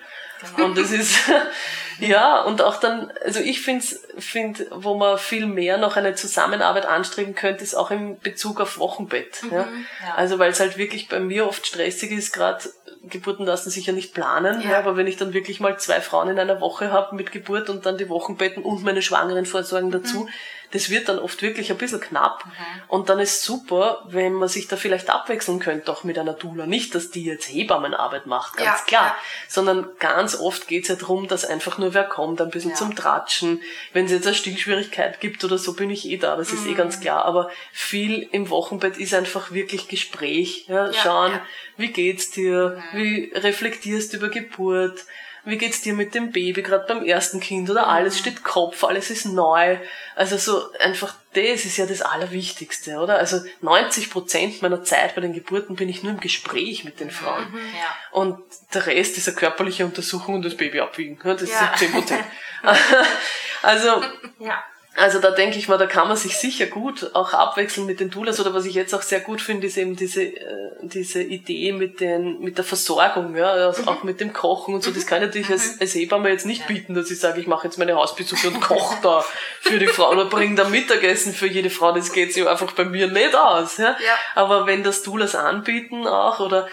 [0.55, 0.69] Genau.
[0.69, 1.17] Und das ist,
[1.99, 3.87] ja, und auch dann, also ich finde,
[4.19, 8.79] find, wo man viel mehr noch eine Zusammenarbeit anstreben könnte, ist auch im Bezug auf
[8.79, 9.43] Wochenbett.
[9.43, 9.53] Mhm.
[9.53, 9.69] Ja?
[10.07, 10.15] ja.
[10.17, 12.69] Also weil es halt wirklich bei mir oft stressig ist, gerade
[13.09, 14.73] Geburten lassen sich ja nicht planen, ja.
[14.73, 14.79] ja.
[14.79, 17.87] aber wenn ich dann wirklich mal zwei Frauen in einer Woche habe mit Geburt und
[17.87, 20.29] dann die Wochenbetten und meine Schwangeren vorsorgen dazu, mhm
[20.73, 22.45] das wird dann oft wirklich ein bisschen knapp.
[22.45, 22.51] Mhm.
[22.89, 26.67] Und dann ist super, wenn man sich da vielleicht abwechseln könnte, auch mit einer Dula.
[26.67, 29.07] Nicht, dass die jetzt Hebammenarbeit macht, ganz ja, klar.
[29.07, 29.17] Ja.
[29.49, 32.77] Sondern ganz oft geht's ja darum, dass einfach nur wer kommt, ein bisschen ja.
[32.77, 33.63] zum Tratschen.
[33.93, 36.59] Wenn es jetzt eine Stillschwierigkeit gibt oder so, bin ich eh da, das mhm.
[36.59, 37.03] ist eh ganz mhm.
[37.03, 37.25] klar.
[37.25, 40.67] Aber viel im Wochenbett ist einfach wirklich Gespräch.
[40.69, 41.39] Ja, schauen,
[41.77, 42.99] wie geht's dir, mhm.
[42.99, 45.05] wie reflektierst du über Geburt,
[45.47, 49.11] wie geht's dir mit dem Baby, gerade beim ersten Kind oder alles steht Kopf, alles
[49.11, 49.79] ist neu.
[50.17, 53.19] Also so einfach das ist ja das Allerwichtigste, oder?
[53.19, 57.11] Also 90 Prozent meiner Zeit bei den Geburten bin ich nur im Gespräch mit den
[57.11, 57.51] Frauen.
[57.53, 57.97] Mhm, ja.
[58.11, 58.39] Und
[58.75, 61.19] der Rest ist eine körperliche Untersuchung und das Baby abwiegen.
[61.23, 61.73] Das ja.
[61.77, 62.25] sind 10 Prozent.
[63.63, 64.03] also,
[64.41, 64.65] ja.
[64.97, 68.11] Also da denke ich mal, da kann man sich sicher gut auch abwechseln mit den
[68.11, 71.73] Doulas oder was ich jetzt auch sehr gut finde, ist eben diese, äh, diese Idee
[71.73, 73.89] mit, den, mit der Versorgung, ja, also mhm.
[73.89, 74.91] auch mit dem Kochen und so.
[74.91, 75.81] Das kann ich natürlich als, mhm.
[75.81, 78.97] als Hebamme jetzt nicht bieten, dass ich sage, ich mache jetzt meine Hausbesuche und koche
[79.03, 79.23] da
[79.61, 81.93] für die Frau oder bringe da Mittagessen für jede Frau.
[81.93, 83.77] Das geht sich einfach bei mir nicht aus.
[83.77, 83.91] Ja?
[83.91, 84.15] ja.
[84.35, 86.69] Aber wenn das Doulas anbieten auch oder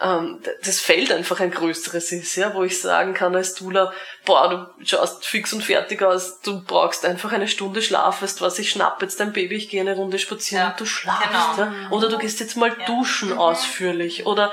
[0.00, 3.92] ähm, das Feld einfach ein größeres ist, ja, wo ich sagen kann als Dula,
[4.24, 8.58] boah, du schaust fix und fertig aus, du brauchst einfach eine Stunde Schlaf, weißt was,
[8.58, 11.70] ich schnapp jetzt dein Baby, ich gehe eine Runde spazieren ja, und du schlafst, genau.
[11.70, 11.90] ja?
[11.90, 12.86] oder du gehst jetzt mal ja.
[12.86, 13.38] duschen mhm.
[13.38, 14.52] ausführlich, oder,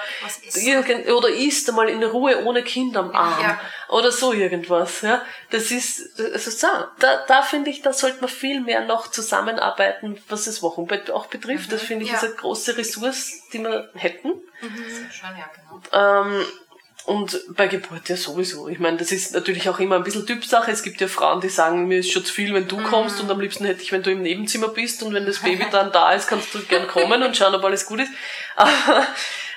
[1.15, 3.57] oder isst einmal in Ruhe ohne Kind am Arm.
[3.89, 5.21] Oder so irgendwas, ja,
[5.51, 6.67] das ist, also so,
[6.99, 11.27] da, da finde ich, da sollte man viel mehr noch zusammenarbeiten, was das Wochenbett auch
[11.27, 11.71] betrifft, mhm.
[11.71, 14.29] das finde ich ist eine große Ressource, die wir hätten.
[14.29, 15.11] Mhm.
[15.11, 16.21] Schon, ja, genau.
[16.23, 16.45] Ähm,
[17.05, 18.67] und bei Geburt ja sowieso.
[18.67, 20.71] Ich meine, das ist natürlich auch immer ein bisschen Typsache.
[20.71, 23.29] Es gibt ja Frauen, die sagen, mir ist schon zu viel, wenn du kommst und
[23.29, 26.13] am liebsten hätte ich, wenn du im Nebenzimmer bist und wenn das Baby dann da
[26.13, 28.11] ist, kannst du gern kommen und schauen, ob alles gut ist.
[28.55, 29.05] Aber,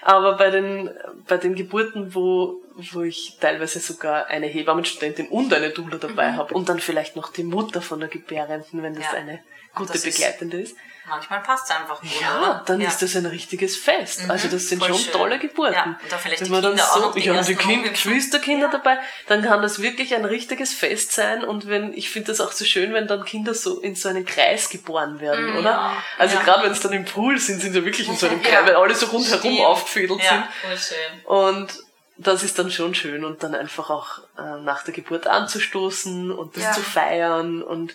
[0.02, 0.90] aber bei den,
[1.26, 2.60] bei den Geburten, wo,
[2.92, 6.36] wo ich teilweise sogar eine Hebammenstudentin und eine Doula dabei mhm.
[6.36, 9.18] habe und dann vielleicht noch die Mutter von der Gebärenden, wenn das ja.
[9.18, 9.40] eine
[9.74, 10.76] gute Begleitende ist,
[11.08, 12.62] Manchmal passt es einfach gut, Ja, oder?
[12.66, 12.88] dann ja.
[12.88, 14.24] ist das ein richtiges Fest.
[14.24, 15.12] Mhm, also das sind schon schön.
[15.12, 15.74] tolle Geburten.
[15.74, 18.66] Ja, und dann vielleicht Wenn man die Kinder dann so, ich habe die kind, Geschwisterkinder
[18.66, 18.72] ja.
[18.72, 21.44] dabei, dann kann das wirklich ein richtiges Fest sein.
[21.44, 24.24] Und wenn, ich finde das auch so schön, wenn dann Kinder so in so einen
[24.24, 25.92] Kreis geboren werden, mhm, oder?
[26.18, 26.42] Also ja.
[26.42, 28.76] gerade wenn es dann im Pool sind, sind sie wirklich in so einem Kreis, weil
[28.76, 30.44] alle so rundherum aufgefädelt sind.
[30.62, 31.24] Voll schön.
[31.24, 31.88] Und
[32.18, 36.56] das ist dann schon schön und dann einfach auch äh, nach der Geburt anzustoßen und
[36.56, 37.94] das zu feiern und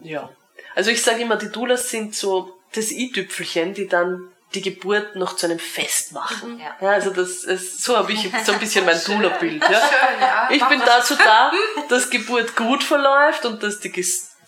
[0.00, 0.28] ja.
[0.74, 5.36] Also ich sage immer, die Doulas sind so das i-Tüpfelchen, die dann die Geburt noch
[5.36, 6.58] zu einem Fest machen.
[6.58, 6.76] Ja.
[6.80, 9.62] ja also das ist, so habe ich so ein bisschen mein Doula-Bild.
[9.62, 9.70] Ja.
[10.20, 10.48] ja.
[10.50, 11.52] Ich bin dazu da,
[11.88, 13.90] dass Geburt gut verläuft und dass die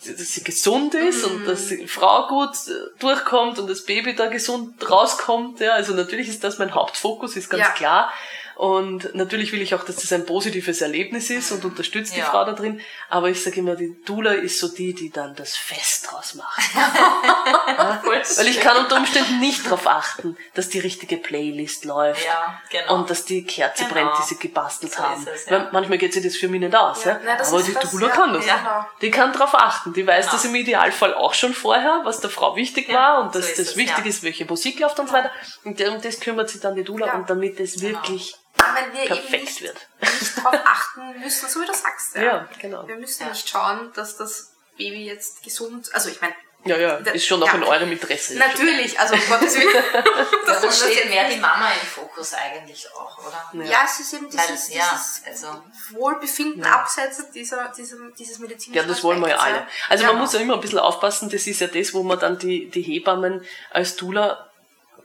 [0.07, 1.35] dass sie gesund ist mhm.
[1.35, 5.59] und dass die Frau gut äh, durchkommt und das Baby da gesund rauskommt.
[5.59, 7.69] Ja, also natürlich ist das mein Hauptfokus, ist ganz ja.
[7.69, 8.13] klar.
[8.55, 12.25] Und natürlich will ich auch, dass das ein positives Erlebnis ist und unterstützt die ja.
[12.25, 12.79] Frau da drin.
[13.09, 16.73] Aber ich sage immer, die Dula ist so die, die dann das Fest draus macht.
[16.75, 18.01] ja?
[18.05, 22.95] Weil ich kann unter Umständen nicht darauf achten, dass die richtige Playlist läuft ja, genau.
[22.95, 23.93] und dass die Kerze genau.
[23.93, 25.27] brennt, die sie gebastelt so haben.
[25.33, 25.69] Es, ja.
[25.73, 27.03] manchmal geht sich das für mich nicht aus.
[27.03, 27.19] Ja.
[27.25, 28.45] Nein, Aber die das, Dula kann das.
[28.45, 28.85] Genau.
[29.01, 29.93] Die kann darauf achten.
[29.93, 30.33] Die weiß genau.
[30.37, 33.71] das im Idealfall auch schon vorher, was der Frau wichtig war und dass so das
[33.71, 35.31] es, wichtig ist, welche Musik läuft und so weiter.
[35.65, 37.99] Und um das kümmert sich dann die Dula und damit es genau.
[38.57, 39.87] Wirklich wenn wir perfekt eben nicht, wird.
[40.01, 42.15] nicht darauf achten müssen, so wie du sagst.
[42.15, 42.87] Ja, ja genau.
[42.87, 43.29] Wir müssen ja.
[43.29, 46.35] nicht schauen, dass das Baby jetzt gesund, also ich meine,
[46.65, 47.53] ja, ja, ist schon auch ja.
[47.53, 48.37] in eurem Interesse.
[48.37, 49.83] Natürlich, also um Gottes Willen.
[50.47, 53.63] das ja, steht mehr die Mama im Fokus eigentlich auch, oder?
[53.63, 56.79] Ja, ja es ist eben dieses, Weil, dieses also, Wohlbefinden ja.
[56.79, 59.67] abseits dieser, diesem, dieses medizinischen Ja, das wollen wir ja alle.
[59.89, 62.39] Also man muss ja immer ein bisschen aufpassen, das ist ja das, wo man dann
[62.39, 64.49] die, die Hebammen als Dula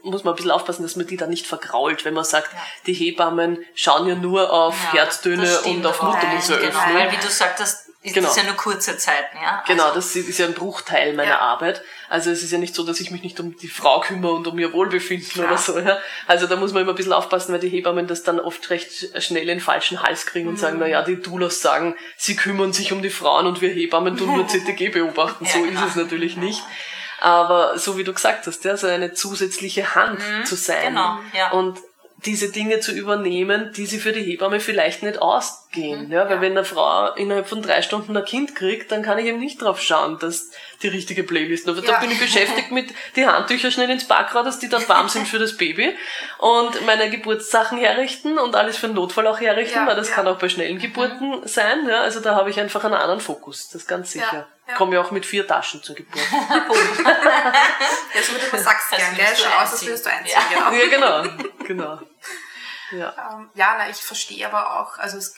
[0.03, 2.59] muss man ein bisschen aufpassen, dass man die dann nicht vergrault, wenn man sagt, Ja.
[2.87, 6.03] die Hebammen schauen ja nur auf Ja, Herztöne und auf.
[6.03, 8.29] Muttermund Genau, weil wie du sagtest, ist Genau.
[8.29, 9.63] das ja nur kurze Zeiten, ja?
[9.67, 11.39] Genau, Also, das ist ja ein Bruchteil meiner Ja.
[11.41, 11.83] Arbeit.
[12.09, 14.47] Also es ist ja nicht so, dass ich mich nicht um die Frau kümmere und
[14.47, 15.49] um ihr Wohlbefinden Klar.
[15.49, 15.79] oder so.
[15.79, 15.99] Ja?
[16.27, 19.23] Also da muss man immer ein bisschen aufpassen, weil die Hebammen das dann oft recht
[19.23, 20.59] schnell in den falschen Hals kriegen und Mhm.
[20.59, 24.17] sagen, na ja, die Doulas sagen, sie kümmern sich um die Frauen und wir Hebammen
[24.17, 25.45] tun nur CTG beobachten.
[25.45, 25.81] Ja, so genau.
[25.85, 26.63] ist es natürlich nicht.
[27.21, 30.89] Aber so wie du gesagt hast, ja, so eine zusätzliche Hand zu sein.
[30.95, 31.51] genau, ja.
[31.53, 31.79] Und
[32.27, 36.09] diese Dinge zu übernehmen, die sie für die Hebamme vielleicht nicht ausgehen.
[36.09, 36.13] Mhm.
[36.13, 39.25] ja, weil wenn eine Frau innerhalb von drei Stunden ein Kind kriegt, dann kann ich
[39.25, 40.51] eben nicht drauf schauen, dass
[40.83, 41.67] die richtige Playlist.
[41.67, 42.01] Aber da Ja.
[42.01, 45.39] bin ich beschäftigt mit die Handtücher schnell ins Backrad, dass die dann warm sind für
[45.39, 45.97] das Baby
[46.39, 50.15] und meine Geburtssachen herrichten und alles für den Notfall auch herrichten, Ja, weil das ja.
[50.17, 51.89] kann auch bei schnellen Geburten sein.
[51.89, 54.47] Ja, also da habe ich einfach einen anderen Fokus, das ist ganz sicher.
[54.71, 54.77] Ja.
[54.77, 56.23] Komme ja auch mit vier Taschen zur Geburt.
[58.15, 59.27] Ja, so wie du das sagst, gern, gell?
[59.37, 60.69] Schau aus, als würdest du einziehen, Ja.
[60.69, 60.73] genau.
[60.73, 62.01] ja, genau, genau.
[62.93, 63.15] Ja.
[63.33, 65.35] Ähm, ja, na, ich verstehe aber auch, also es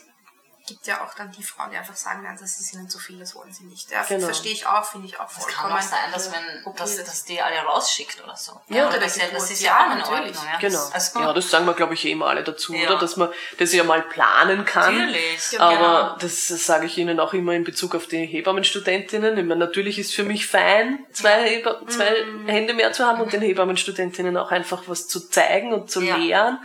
[0.67, 3.19] gibt ja auch dann die Frauen, die einfach sagen, nein, das ist ihnen zu viel,
[3.19, 3.91] das wollen sie nicht.
[3.91, 4.27] Ja, Genau.
[4.27, 5.73] verstehe ich auch, finde ich auch Es kann vollkommen.
[5.79, 6.79] auch sein, dass, wenn, okay.
[6.79, 8.61] dass, dass die alle rausschickt oder so.
[8.69, 10.15] Ja, oder oder das, ja, das ist Ja, ja, auch in.
[10.15, 10.45] Ordnung.
[10.53, 10.59] Ja.
[10.61, 10.89] Genau.
[10.93, 12.89] Also, ja, das sagen wir, glaube ich, eh immer alle dazu, Ja.
[12.91, 12.99] oder?
[12.99, 14.97] Dass man das ja mal planen kann.
[14.97, 15.53] Natürlich.
[15.53, 16.17] Ja, Aber genau.
[16.19, 19.37] das sage ich Ihnen auch immer in Bezug auf die Hebammenstudentinnen.
[19.39, 22.49] Ich meine, natürlich ist für mich fein, zwei, Heba zwei Mhm.
[22.49, 26.17] Hände mehr zu haben und den Hebammenstudentinnen auch einfach was zu zeigen und zu Ja.
[26.17, 26.59] lehren.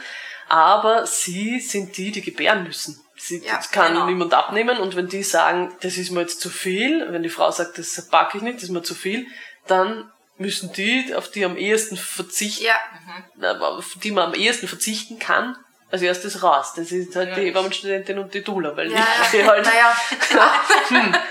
[0.49, 3.03] Aber sie sind die, die gebären müssen.
[3.19, 4.05] Sie, Ja, das kann genau.
[4.05, 4.77] niemand abnehmen.
[4.77, 8.07] Und wenn die sagen, das ist mir jetzt zu viel, wenn die Frau sagt, das
[8.09, 9.25] packe ich nicht, das ist mir zu viel,
[9.67, 15.17] dann müssen die, auf die am ehesten verzichten, Ja, auf die man am ehesten verzichten
[15.17, 15.57] kann,
[15.89, 16.73] als erstes raus.
[16.75, 17.47] Das ist halt die Ja.
[17.47, 19.95] Hebammenstudentin und die Dula, weil ja, ich die halt, naja,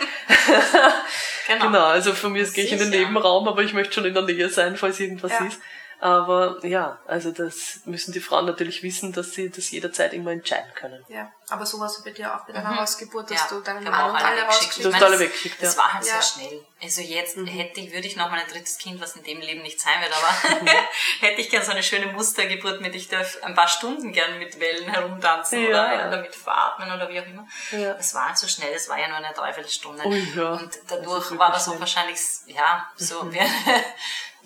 [1.46, 1.62] genau.
[1.62, 2.90] genau, also von mir gehe ich in den.
[2.90, 5.44] Nebenraum, aber ich möchte schon in der Nähe sein, falls irgendwas Ja.
[5.46, 5.60] ist.
[6.00, 10.70] Aber ja, also das müssen die Frauen natürlich wissen, dass sie das jederzeit immer entscheiden
[10.74, 11.04] können.
[11.08, 11.30] ja.
[11.48, 14.42] Aber sowas bei dir auch bei deiner Hausgeburt, dass Ja, du deinen Mann alle alle
[14.48, 14.84] weggeschickt.
[14.92, 15.80] hast alle das- weggeschickt, Das ja.
[15.80, 16.20] war halt Ja.
[16.20, 16.66] sehr schnell.
[16.82, 17.46] Also jetzt Mhm.
[17.46, 19.94] hätte ich, würde ich noch mal ein drittes Kind, was in dem Leben nicht sein
[20.00, 20.26] wird, aber
[21.20, 24.58] hätte ich gern so eine schöne Mustergeburt mit, ich darf ein paar Stunden gern mit
[24.58, 25.68] Wellen herumtanzen Ja.
[25.68, 27.46] oder, oder mit Veratmen oder wie auch immer.
[27.70, 27.92] Ja.
[27.92, 30.04] Es war halt so schnell, es war ja nur eine Dreiviertelstunde.
[30.04, 30.50] Ui, ja.
[30.54, 31.80] Und Das dadurch ist war das auch schnell.
[31.80, 33.32] wahrscheinlich, ja, so, Mhm.
[33.34, 33.38] wie-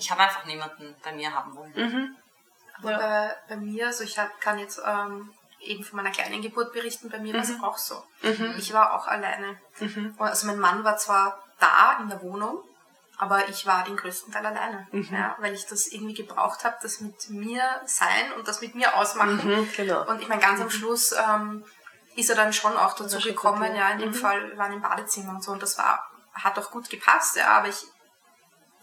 [0.01, 2.16] ich habe einfach niemanden bei mir haben wollen.
[2.78, 5.30] Aber bei, bei mir, also ich hab, kann jetzt ähm,
[5.61, 8.03] eben von meiner kleinen Geburt berichten, bei mir war es auch so.
[8.59, 9.59] Ich war auch alleine.
[9.80, 12.64] Und Also mein Mann war zwar da in der Wohnung,
[13.18, 17.01] aber ich war den größten Teil alleine, ja, weil ich das irgendwie gebraucht habe, das
[17.03, 19.46] mit mir sein und das mit mir ausmachen.
[19.46, 20.09] Mhm, genau.
[20.09, 21.62] Und ich meine, ganz am Schluss ähm,
[22.16, 23.88] ist er dann schon auch dazu gekommen, ja.
[23.88, 26.70] ja, in dem Fall, wir waren im Badezimmer und so und das war, hat auch
[26.70, 27.84] gut gepasst, ja, aber ich,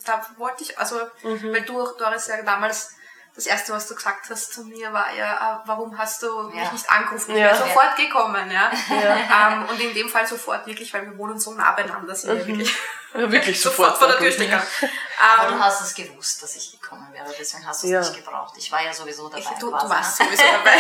[0.08, 1.54] da wollte ich, also, Mhm.
[1.54, 2.92] weil du, Doris, ja damals,
[3.36, 6.56] das erste, was du gesagt hast zu mir, war ja, ah, warum hast du mich
[6.56, 6.72] Ja.
[6.72, 7.32] nicht angerufen?
[7.32, 7.46] Ich Ja.
[7.46, 8.72] wäre sofort gekommen, ja.
[8.90, 12.48] Ähm, und in dem Fall sofort wirklich, weil wir wohnen so nah beieinander, sind wir
[12.48, 12.76] wirklich
[13.14, 13.98] Ja, wirklich sofort sofort.
[14.00, 14.54] vor der Tür stehen.
[15.20, 18.00] Aber du Ähm, hast es gewusst, dass ich gekommen wäre, deswegen hast du es Ja.
[18.00, 18.56] nicht gebraucht.
[18.58, 19.40] Ich war ja sowieso dabei.
[19.42, 20.26] ich, du, du warst ne?
[20.26, 20.78] sowieso dabei.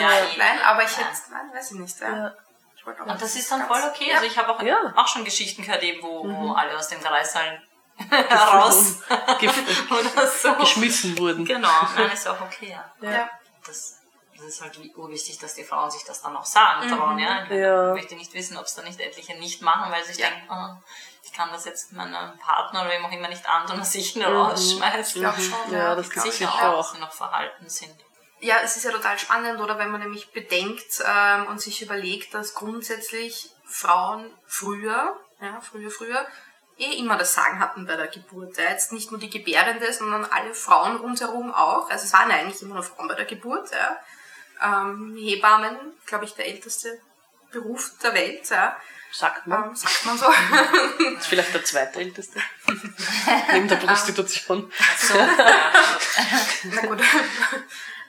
[0.00, 0.36] Ja, eh.
[0.38, 2.08] Nein, aber ich hätte, nein, weiß ich nicht, ja.
[2.16, 2.34] Ja.
[2.76, 4.08] Ich auch Und das ist dann voll okay.
[4.08, 4.14] Ja.
[4.16, 4.78] Also ich habe auch, Ja.
[4.84, 4.96] Mhm.
[4.98, 7.60] auch schon Geschichten gehört, eben, wo, wo alle aus dem Kreissaal heraus
[9.40, 10.54] Gef- oder so.
[10.54, 11.44] geschmissen wurden.
[11.44, 13.08] Genau, nein, ist auch okay, ja.
[13.08, 13.28] Ja.
[13.66, 13.96] Das,
[14.36, 17.44] das ist halt urwichtig, dass die Frauen sich das dann auch sagen trauen, ja.
[17.44, 17.92] Ich, Ja.
[17.92, 20.30] möchte nicht wissen, ob es da nicht etliche nicht machen, weil sie sich Ja.
[20.30, 20.82] denken, oh,
[21.22, 24.22] ich kann das jetzt meinem Partner oder wem auch immer nicht antun, dass ich ihn
[24.22, 24.34] Mhm.
[24.36, 25.18] rausschmeiße.
[25.18, 26.76] Ich glaube schon, Ja, das ich Sicher sicher auch, auch.
[26.78, 27.94] dass sie noch verhalten sind.
[28.42, 32.32] Ja, es ist ja total spannend, oder wenn man nämlich bedenkt ähm, und sich überlegt,
[32.32, 36.26] dass grundsätzlich Frauen früher, ja, früher, früher,
[36.80, 38.56] eh immer das Sagen hatten bei der Geburt.
[38.56, 38.70] Ja.
[38.70, 41.90] Jetzt nicht nur die Gebärende, sondern alle Frauen rundherum auch.
[41.90, 43.70] Also es waren eigentlich immer nur Frauen bei der Geburt.
[43.72, 43.98] Ja.
[44.62, 45.76] Ähm, Hebammen,
[46.06, 47.00] glaube ich, der älteste
[47.50, 48.76] Beruf der Welt, ja.
[49.12, 49.70] Sagt man.
[49.70, 50.26] ähm, sagt man so.
[51.18, 52.40] ist vielleicht der zweitälteste.
[53.52, 54.70] Neben der Prostitution.
[54.98, 55.14] So.
[56.64, 57.00] Na gut.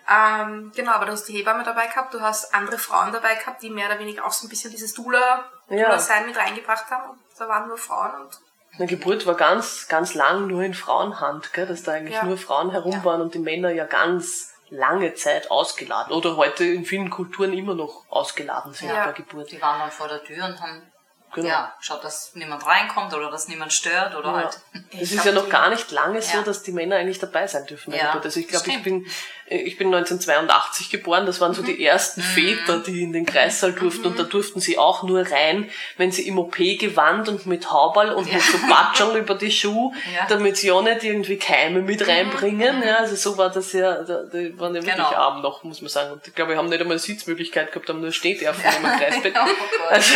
[0.08, 3.64] ähm, genau, aber du hast die Hebamme dabei gehabt, du hast andere Frauen dabei gehabt,
[3.64, 5.86] die mehr oder weniger auch so ein bisschen dieses Dula, Ja.
[5.86, 7.10] Dula-Sein mit reingebracht haben.
[7.10, 8.40] Und da waren nur Frauen und
[8.78, 12.24] Eine Geburt war ganz, ganz lang nur in Frauenhand, gell, dass da eigentlich Ja.
[12.24, 13.04] nur Frauen herum Ja.
[13.06, 17.76] waren und die Männer ja ganz lange Zeit ausgeladen oder heute in vielen Kulturen immer
[17.76, 19.06] noch ausgeladen sind Ja.
[19.08, 19.52] bei Geburt.
[19.52, 20.91] Die waren dann vor der Tür und haben
[21.34, 21.48] Genau.
[21.48, 24.36] ja, schaut, dass niemand reinkommt oder dass niemand stört oder Ja.
[24.36, 24.60] halt.
[25.00, 26.44] Es ist ja noch gar nicht lange so, Ja.
[26.44, 27.94] dass die Männer eigentlich dabei sein dürfen.
[27.94, 28.20] Ja.
[28.22, 28.84] Also ich glaube, ich stimmt.
[28.84, 29.06] bin,
[29.48, 31.26] äh, ich bin 1982 geboren.
[31.26, 31.68] Das waren so Mhm.
[31.68, 34.08] die ersten Väter, die in den Kreissaal durften.
[34.08, 38.32] Und da durften sie auch nur rein, wenn sie im OP-Gewand und mit Hauberl und
[38.32, 40.24] mit so Batschern über die Schuhe, Ja.
[40.24, 40.28] Mhm.
[40.30, 42.84] damit sie auch nicht irgendwie Keime mit reinbringen.
[42.84, 45.12] Ja, also so war das ja, die waren ja wirklich Genau.
[45.16, 46.12] arm noch, muss man sagen.
[46.12, 49.34] Und ich glaube, wir haben nicht einmal eine Sitzmöglichkeit gehabt, haben nur Stehdärfen im Kreisbett.
[49.38, 49.84] Oh.
[49.90, 50.14] Also,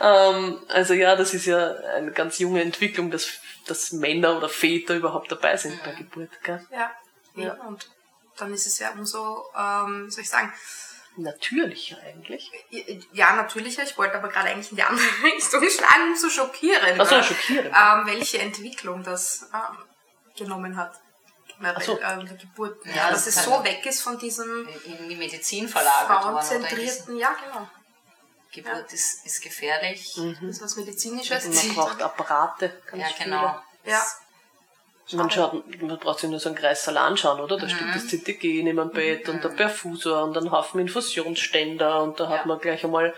[0.00, 3.28] ähm, also ja, das ist ja eine ganz junge Entwicklung, dass,
[3.66, 6.30] dass Männer oder Väter überhaupt dabei sind bei Geburt.
[6.42, 6.64] Gell?
[6.70, 6.90] Ja,
[7.34, 7.54] Ja.
[7.66, 7.88] Und
[8.38, 10.52] dann ist es ja umso, ähm, wie soll ich sagen,
[11.18, 12.50] Natürlicher eigentlich.
[13.14, 17.08] ja, natürlicher, ich wollte aber gerade eigentlich in die andere Richtung schlagen, umso schockierender, Ach
[17.08, 17.68] so, schockierend.
[17.74, 19.78] ähm, welche Entwicklung das ähm,
[20.36, 20.92] genommen hat.
[21.62, 21.98] Ach so.
[22.02, 22.84] ähm, der Geburt.
[22.84, 26.34] Ja, dass das es so weg ist von diesem in die Medizin verlagert worden.
[26.34, 27.66] Oder in diesen- frauenzentrierten, ja genau,
[28.62, 30.16] Geburt ist, ist gefährlich.
[30.16, 30.36] Mhm.
[30.42, 31.46] das ist was Medizinisches.
[31.66, 33.24] Man braucht Apparate, ganz Ja, viele.
[33.30, 33.60] genau.
[33.84, 34.04] Ja.
[35.12, 37.56] Man, schaut, man braucht sich nur so einen Kreissaal anschauen, oder?
[37.58, 42.18] Da steht das CTG neben dem Bett und der Perfusor und ein Haufen Infusionsständer und
[42.18, 42.46] da hat Ja.
[42.46, 43.14] man gleich einmal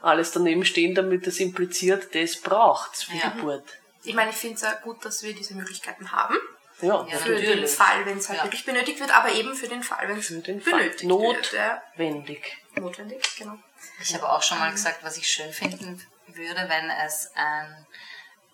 [0.00, 3.30] alles daneben stehen, damit das impliziert, das braucht's für Ja.
[3.30, 3.64] Geburt.
[4.04, 6.36] Ich meine, ich finde es ja gut, dass wir diese Möglichkeiten haben.
[6.80, 7.70] Ja, Ja, Für den Natürlich.
[7.70, 8.44] Fall, wenn es halt Ja.
[8.44, 10.72] wirklich benötigt wird, aber eben für den Fall, wenn es den Fall.
[10.78, 11.52] benötigt wird.
[11.52, 11.82] Ja.
[11.96, 12.56] Notwendig.
[12.74, 13.58] Notwendig, genau.
[14.00, 17.86] Ich habe auch schon mal gesagt, was ich schön finden würde, wenn es ein,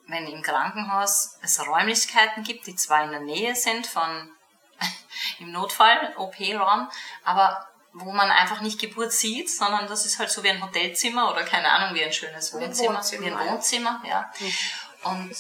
[0.09, 4.31] wenn im Krankenhaus es Räumlichkeiten gibt, die zwar in der Nähe sind von
[5.39, 6.91] im Notfall OP-Raum,
[7.25, 11.31] aber wo man einfach nicht Geburt sieht, sondern das ist halt so wie ein Hotelzimmer
[11.31, 13.49] oder keine Ahnung, wie ein schönes Wohnzimmer, Wohnzimmer, wie ein.
[13.49, 14.31] Wohnzimmer, ja.
[15.05, 15.35] Und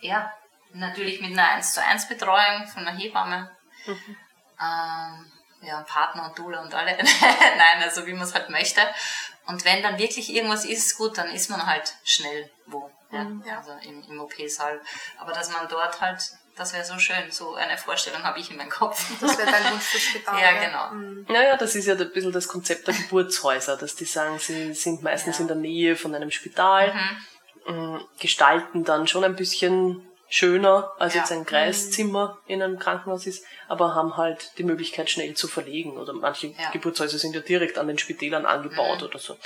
[0.00, 0.32] ja,
[0.74, 3.50] natürlich mit einer 1 zu 1 Betreuung von einer Hebamme.
[3.86, 6.96] Ähm, ja, Partner und Dula und alle.
[6.96, 8.80] Nein, also wie man es halt möchte.
[9.46, 12.90] Und wenn dann wirklich irgendwas ist, gut, dann ist man halt schnell wo.
[13.10, 13.58] Ja, ja.
[13.58, 14.80] Also im, im OP-Saal.
[15.18, 16.22] Aber dass man dort halt,
[16.56, 19.04] das wäre so schön, so eine Vorstellung habe ich in meinem Kopf.
[19.20, 20.40] Das wäre dein Wunsch fürs Spital.
[20.40, 20.90] Ja, genau.
[20.94, 21.26] Mhm.
[21.28, 25.02] Naja, das ist ja ein bisschen das Konzept der Geburtshäuser, dass die sagen, sie sind
[25.02, 25.42] meistens Ja.
[25.42, 26.94] in der Nähe von einem Spital,
[27.66, 31.20] ähm, gestalten dann schon ein bisschen schöner, als Ja.
[31.20, 35.98] jetzt ein Kreiszimmer in einem Krankenhaus ist, aber haben halt die Möglichkeit, schnell zu verlegen.
[35.98, 36.70] Oder manche Ja.
[36.72, 39.36] Geburtshäuser sind ja direkt an den Spitälern angebaut oder so.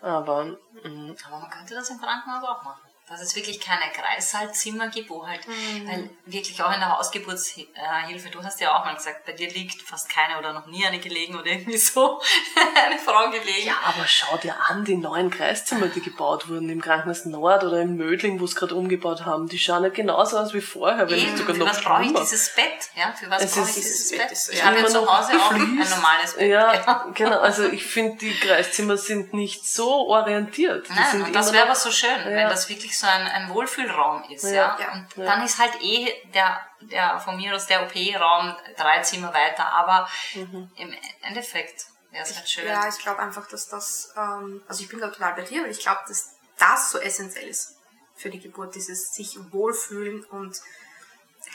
[0.00, 2.80] Aber mm, Aber man könnte das im Krankenhaus auch machen.
[3.10, 5.40] Dass es wirklich keine Kreissaalzimmer gibt, wo halt,
[5.84, 9.82] weil wirklich auch in der Hausgeburtshilfe, du hast ja auch mal gesagt, bei dir liegt
[9.82, 12.20] fast keine oder noch nie eine gelegen oder irgendwie so
[12.86, 13.66] eine Frau gelegen.
[13.66, 17.80] ja, aber schau dir an, die neuen Kreiszimmer, die gebaut wurden im Krankenhaus Nord oder
[17.80, 21.18] in Mödling, wo sie gerade umgebaut haben, die schauen ja genauso aus wie vorher, wenn
[21.18, 22.90] Eben, sogar für noch was brauche ich dieses Bett?
[22.94, 24.38] Ja, für was Es brauche ich dieses Bett Bett?
[24.52, 26.48] Ich habe ja zu Hause auch ein normales Bett.
[26.48, 27.40] Ja, genau.
[27.40, 30.88] Also ich finde, die Kreiszimmer sind nicht so orientiert.
[30.88, 32.48] Die Nein, das wäre aber so schön, wenn Ja.
[32.48, 34.44] das wirklich so ein, ein Wohlfühlraum ist.
[34.44, 35.24] Ja, Ja, ja, Und ja.
[35.24, 40.08] dann ist halt eh der, der von mir aus der OP-Raum drei Zimmer weiter, aber
[40.34, 40.70] Mhm.
[40.76, 42.66] im Endeffekt wäre es halt schön.
[42.66, 45.70] Ja, ich glaube einfach, dass das, ähm, also ich bin da total bei dir, weil
[45.70, 47.76] ich glaube, dass das so essentiell ist
[48.16, 50.56] für die Geburt, dieses sich wohlfühlen und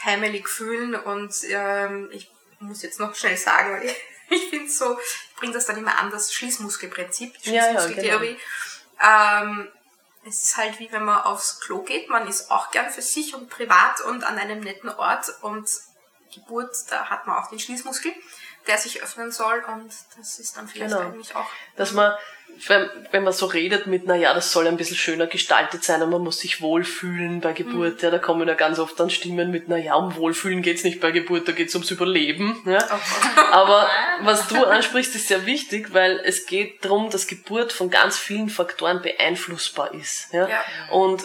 [0.03, 3.95] heimelig fühlen und ähm, ich muss jetzt noch schnell sagen, weil ich,
[4.29, 8.37] ich finde so, ich bringe das dann immer an, das Schließmuskelprinzip, die Ja, ja, Schließmuskeltheorie.
[9.01, 9.71] ähm,
[10.25, 13.35] es ist halt wie wenn man aufs Klo geht, man ist auch gern für sich
[13.35, 15.69] und privat und an einem netten Ort und
[16.33, 18.11] Geburt, da hat man auch den Schließmuskel,
[18.67, 21.07] der sich öffnen soll und das ist dann vielleicht Genau.
[21.07, 22.13] eigentlich auch Dass man,
[22.67, 26.01] wenn, wenn man so redet mit, na ja, das soll ein bisschen schöner gestaltet sein
[26.01, 29.51] und man muss sich wohlfühlen bei Geburt, ja, da kommen ja ganz oft dann Stimmen
[29.51, 32.61] mit, na ja, um Wohlfühlen geht's nicht bei Geburt, da geht's ums Überleben.
[32.65, 32.79] Ja.
[33.51, 33.89] Aber
[34.21, 38.49] was du ansprichst, ist sehr wichtig, weil es geht darum, dass Geburt von ganz vielen
[38.49, 40.33] Faktoren beeinflussbar ist.
[40.33, 40.47] Ja?
[40.47, 40.63] Ja.
[40.91, 41.23] Und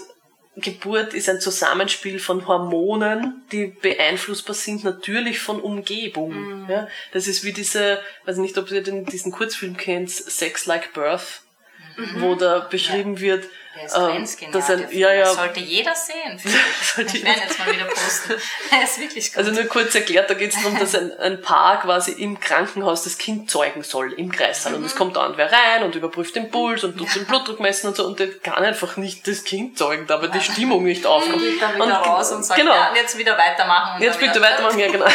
[0.60, 6.66] Geburt ist ein Zusammenspiel von Hormonen, die beeinflussbar sind natürlich von Umgebung.
[6.68, 6.88] Ja?
[7.12, 11.42] Das ist wie diese, weiß nicht, ob ihr den, diesen Kurzfilm kennt, Sex Like Birth,
[12.18, 13.44] wo da beschrieben wird,
[13.76, 16.40] Der ist ähm, der ein, ja, ja, Das sollte jeder sehen.
[16.82, 18.34] Sollte ich werde jetzt mal wieder posten.
[18.72, 19.38] Der ist wirklich gut.
[19.38, 23.04] Also nur kurz erklärt, da geht es darum, dass ein, ein Paar quasi im Krankenhaus
[23.04, 24.74] das Kind zeugen soll, im Kreissaal.
[24.74, 27.86] Und es kommt dann wer rein und überprüft den Puls und tut den Blutdruck messen
[27.88, 31.06] und so und der kann einfach nicht das Kind zeugen, da wird die Stimmung nicht
[31.06, 31.38] aufkommt.
[31.38, 32.74] geht dann wieder raus und sagt, genau.
[32.74, 33.96] ja, und jetzt wieder weitermachen.
[33.96, 35.06] Und Jetzt bitte weitermachen, ja genau.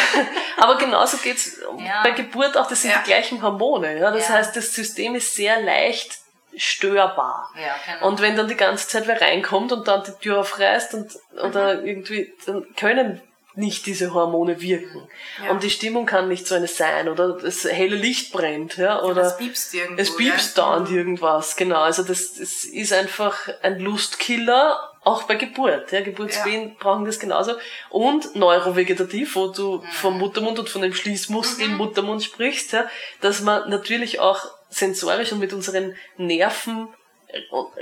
[0.56, 2.02] Aber genauso geht's Ja.
[2.02, 2.98] bei Geburt auch, das sind Ja.
[3.00, 3.98] die gleichen Hormone.
[3.98, 4.10] Ja?
[4.10, 4.34] Das Ja.
[4.36, 6.18] heißt, das System ist sehr leicht
[6.56, 7.50] störbar.
[7.54, 8.08] Ja, genau.
[8.08, 11.82] Und wenn dann die ganze Zeit wer reinkommt und dann die Tür aufreißt und, oder
[11.82, 13.20] irgendwie, dann können
[13.56, 15.08] nicht diese Hormone wirken.
[15.42, 15.50] Ja.
[15.50, 19.22] Und die Stimmung kann nicht so eine sein oder das helle Licht brennt, ja, oder
[19.22, 20.02] es piepst irgendwo.
[20.02, 20.62] es piepst ja.
[20.62, 21.80] dauernd irgendwas, genau.
[21.80, 25.92] Also das, das ist einfach ein Lustkiller, auch bei Geburt.
[25.92, 27.52] Ja, Geburtswehen brauchen das genauso.
[27.90, 32.86] Und neurovegetativ, wo du vom Muttermund und von dem Schließmuskel im Muttermund sprichst, ja,
[33.20, 36.88] dass man natürlich auch sensorisch und mit unseren Nerven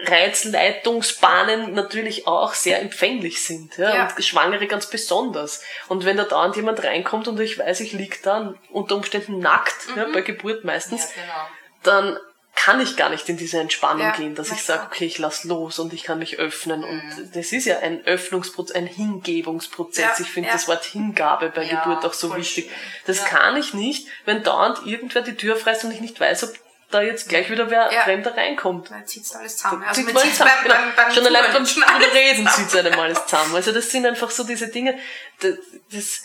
[0.07, 3.77] Reizleitungsbahnen natürlich auch sehr empfänglich sind.
[3.77, 3.95] Ja?
[3.95, 4.09] Ja.
[4.15, 5.63] Und Schwangere ganz besonders.
[5.89, 9.77] Und wenn da dauernd jemand reinkommt und ich weiß, ich lieg da unter Umständen nackt,
[9.97, 11.49] ja, bei Geburt meistens, Ja, genau.
[11.83, 12.19] dann
[12.57, 15.81] kann ich gar nicht in diese Entspannung gehen, dass ich sage, okay, ich lass los
[15.81, 16.81] und ich kann mich öffnen.
[16.81, 16.87] Mhm.
[16.87, 20.21] Und das ist ja ein Öffnungsprozess, ein Hingebungsprozess.
[20.21, 22.71] Ich finde das Wort Hingabe bei Geburt auch so wichtig.
[23.07, 26.55] Das kann ich nicht, wenn dauernd irgendwer die Tür freist und ich nicht weiß, ob
[26.95, 28.03] da jetzt gleich wieder wer Ja.
[28.03, 28.91] Fremder reinkommt.
[28.91, 29.83] Dann zieht's alles zusammen.
[29.83, 31.69] Also Zieht man zieht's zusammen, beim, beim, beim Schon allein beim alles
[32.15, 33.55] Reden zieht einem alles zusammen.
[33.57, 34.99] Also das sind einfach so diese Dinge,
[35.41, 35.55] das,
[35.93, 36.23] das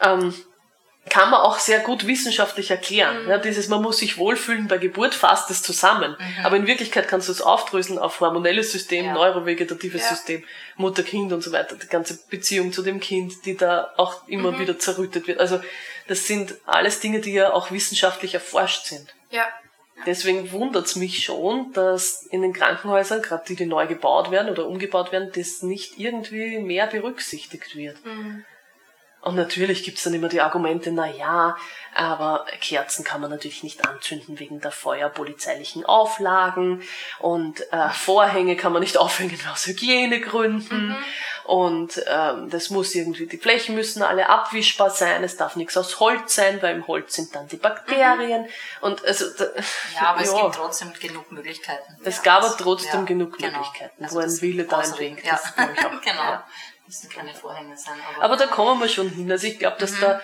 [0.00, 0.34] ähm,
[1.10, 3.28] kann man auch sehr gut wissenschaftlich erklären.
[3.28, 6.16] Ja, dieses, man muss sich wohlfühlen bei Geburt, fasst es zusammen.
[6.42, 9.12] Aber in Wirklichkeit kannst du es aufdröseln auf hormonelles System, Ja.
[9.12, 10.08] neurovegetatives Ja.
[10.08, 10.44] System,
[10.76, 14.78] Mutter-Kind und so weiter, die ganze Beziehung zu dem Kind, die da auch immer wieder
[14.78, 15.40] zerrüttet wird.
[15.40, 15.60] Also
[16.08, 19.14] das sind alles Dinge, die ja auch wissenschaftlich erforscht sind.
[19.30, 19.46] Ja.
[20.06, 24.66] Deswegen wundert's mich schon, dass in den Krankenhäusern, gerade die, die neu gebaut werden oder
[24.66, 27.96] umgebaut werden, das nicht irgendwie mehr berücksichtigt wird.
[29.24, 31.56] Und natürlich gibt's dann immer die Argumente, na ja,
[31.94, 36.82] aber Kerzen kann man natürlich nicht anzünden wegen der feuerpolizeilichen Auflagen
[37.20, 40.94] und äh, Vorhänge kann man nicht aufhängen aus Hygienegründen
[41.44, 46.00] und ähm, das muss irgendwie, die Flächen müssen alle abwischbar sein, es darf nichts aus
[46.00, 48.46] Holz sein, weil im Holz sind dann die Bakterien
[48.82, 49.44] und also da,
[49.94, 51.96] Ja, aber es gibt trotzdem genug Möglichkeiten.
[52.04, 53.52] es gab aber trotzdem Ja, genug genau.
[53.56, 55.40] Möglichkeiten, Also wo ein Wille da ein Weg, ja.
[55.56, 56.00] glaube ich auch.
[56.02, 56.42] genau.
[56.86, 57.94] Müssen keine Vorhänge sein.
[58.16, 59.30] Aber, Aber da kommen wir schon hin.
[59.30, 59.80] Also ich glaube, Mhm.
[59.80, 60.20] dass da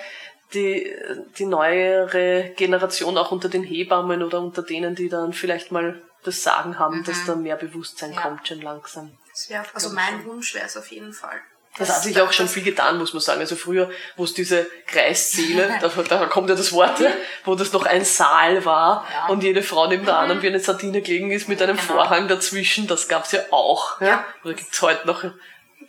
[0.52, 0.94] die,
[1.38, 6.42] die neuere Generation auch unter den Hebammen oder unter denen, die dann vielleicht mal das
[6.42, 8.16] Sagen haben, dass da mehr Bewusstsein Mhm.
[8.16, 8.22] Ja.
[8.22, 9.12] kommt schon langsam.
[9.32, 11.40] Das wär, also mein Wunsch wäre es auf jeden Fall.
[11.78, 13.38] Das hat sich auch schon viel getan, muss man sagen.
[13.40, 17.00] Also früher, wo es diese Kreissäle, da, da kommt ja das Wort,
[17.44, 19.26] wo das noch ein Saal war Ja.
[19.28, 21.92] und jede Frau neben der anderen wie eine Sardine gelegen ist mit einem Genau.
[21.94, 24.00] Vorhang dazwischen, das gab's ja auch.
[24.00, 24.06] Ja.
[24.08, 24.24] Ja.
[24.44, 25.22] Oder gibt's heute noch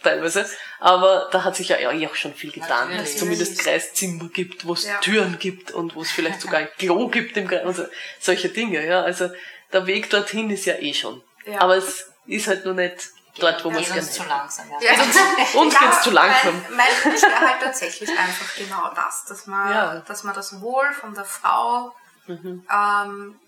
[0.04, 0.50] teilweise.
[0.80, 3.18] Aber da hat sich ja eh auch schon viel getan, dass es Natürlich.
[3.18, 4.98] zumindest Kreiszimmer gibt, wo es Ja.
[5.00, 7.66] Türen gibt und wo es vielleicht sogar ein Klo gibt im Kreis.
[7.66, 7.86] Also
[8.20, 9.02] solche Dinge, ja.
[9.02, 9.30] Also
[9.74, 11.22] der Weg dorthin ist ja eh schon.
[11.46, 11.62] Ja.
[11.62, 14.66] Aber es ist halt nur nicht dort, wo man es geht gerne uns zu langsam.
[14.72, 14.92] Ja.
[14.94, 16.62] Ja, also, Uns geht's zu langsam.
[16.70, 19.96] Mein, mein Wunsch wäre halt tatsächlich einfach genau das, dass man, Ja.
[20.02, 21.94] dass man das Wohl von der Frau,
[22.28, 23.40] ähm,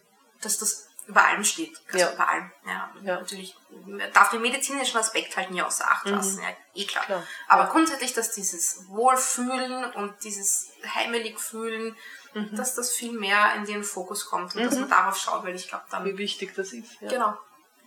[0.41, 1.80] dass das über allem steht.
[1.88, 2.14] Also Ja.
[2.14, 2.51] über allem.
[2.66, 3.16] Ja, Ja.
[3.20, 7.04] Natürlich man darf den medizinischen Aspekt halt nie außer Acht lassen, ja, eh klar.
[7.06, 7.24] Klar.
[7.47, 11.95] Aber grundsätzlich, dass dieses Wohlfühlen und dieses heimelig fühlen,
[12.34, 12.56] Mhm.
[12.56, 15.68] dass das viel mehr in den Fokus kommt und dass man darauf schaut, weil ich
[15.68, 16.99] glaube, dann Wie wichtig das ist.
[17.01, 17.10] Ja.
[17.10, 17.38] Genau.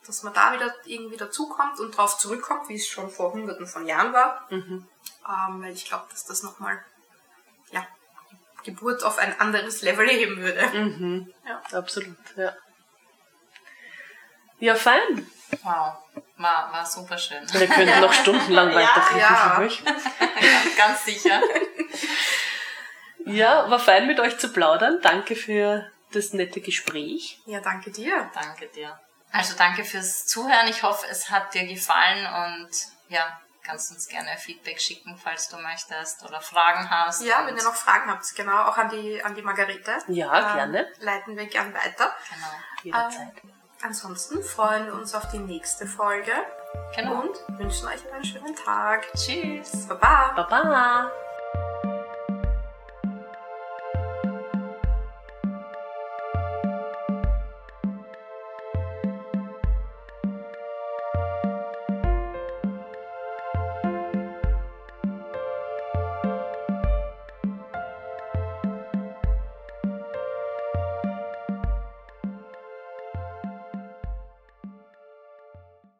[0.06, 3.86] Dass man da wieder irgendwie dazukommt und drauf zurückkommt, wie es schon vor hunderten von
[3.88, 4.46] Jahren war.
[4.50, 4.86] Mhm.
[5.28, 6.80] Ähm, weil ich glaube, dass das nochmal
[7.72, 7.84] ja,
[8.64, 10.68] Geburt auf ein anderes Level heben würde.
[10.78, 11.32] Mhm.
[11.44, 11.60] Ja.
[11.78, 12.54] Absolut, ja.
[14.58, 15.26] Ja, fein.
[15.62, 15.94] Wow,
[16.38, 17.46] war, war super schön.
[17.52, 19.20] Wir könnten noch stundenlang weiterreden.
[19.20, 19.54] ja.
[19.56, 19.82] glaub ich.
[20.76, 21.40] Ganz sicher.
[23.24, 25.00] ja, war fein mit euch zu plaudern.
[25.02, 27.40] Danke für das nette Gespräch.
[27.46, 28.30] Ja, danke dir.
[28.34, 28.98] Danke dir.
[29.32, 30.68] Also danke fürs Zuhören.
[30.68, 32.70] Ich hoffe, es hat dir gefallen und
[33.08, 37.22] ja, kannst uns gerne Feedback schicken, falls du möchtest oder Fragen hast.
[37.22, 39.98] Ja, wenn ihr noch Fragen habt, genau, auch an die, an die Margarete.
[40.08, 40.86] Ja, gerne.
[41.00, 42.14] Leiten wir gern weiter.
[42.30, 42.52] Genau.
[42.82, 43.32] Jederzeit.
[43.86, 46.32] Ansonsten freuen wir uns auf die nächste Folge
[46.96, 47.20] genau.
[47.20, 49.06] und wünschen euch einen schönen Tag.
[49.14, 49.86] Tschüss.
[49.86, 50.32] Baba!
[50.34, 51.12] Baba.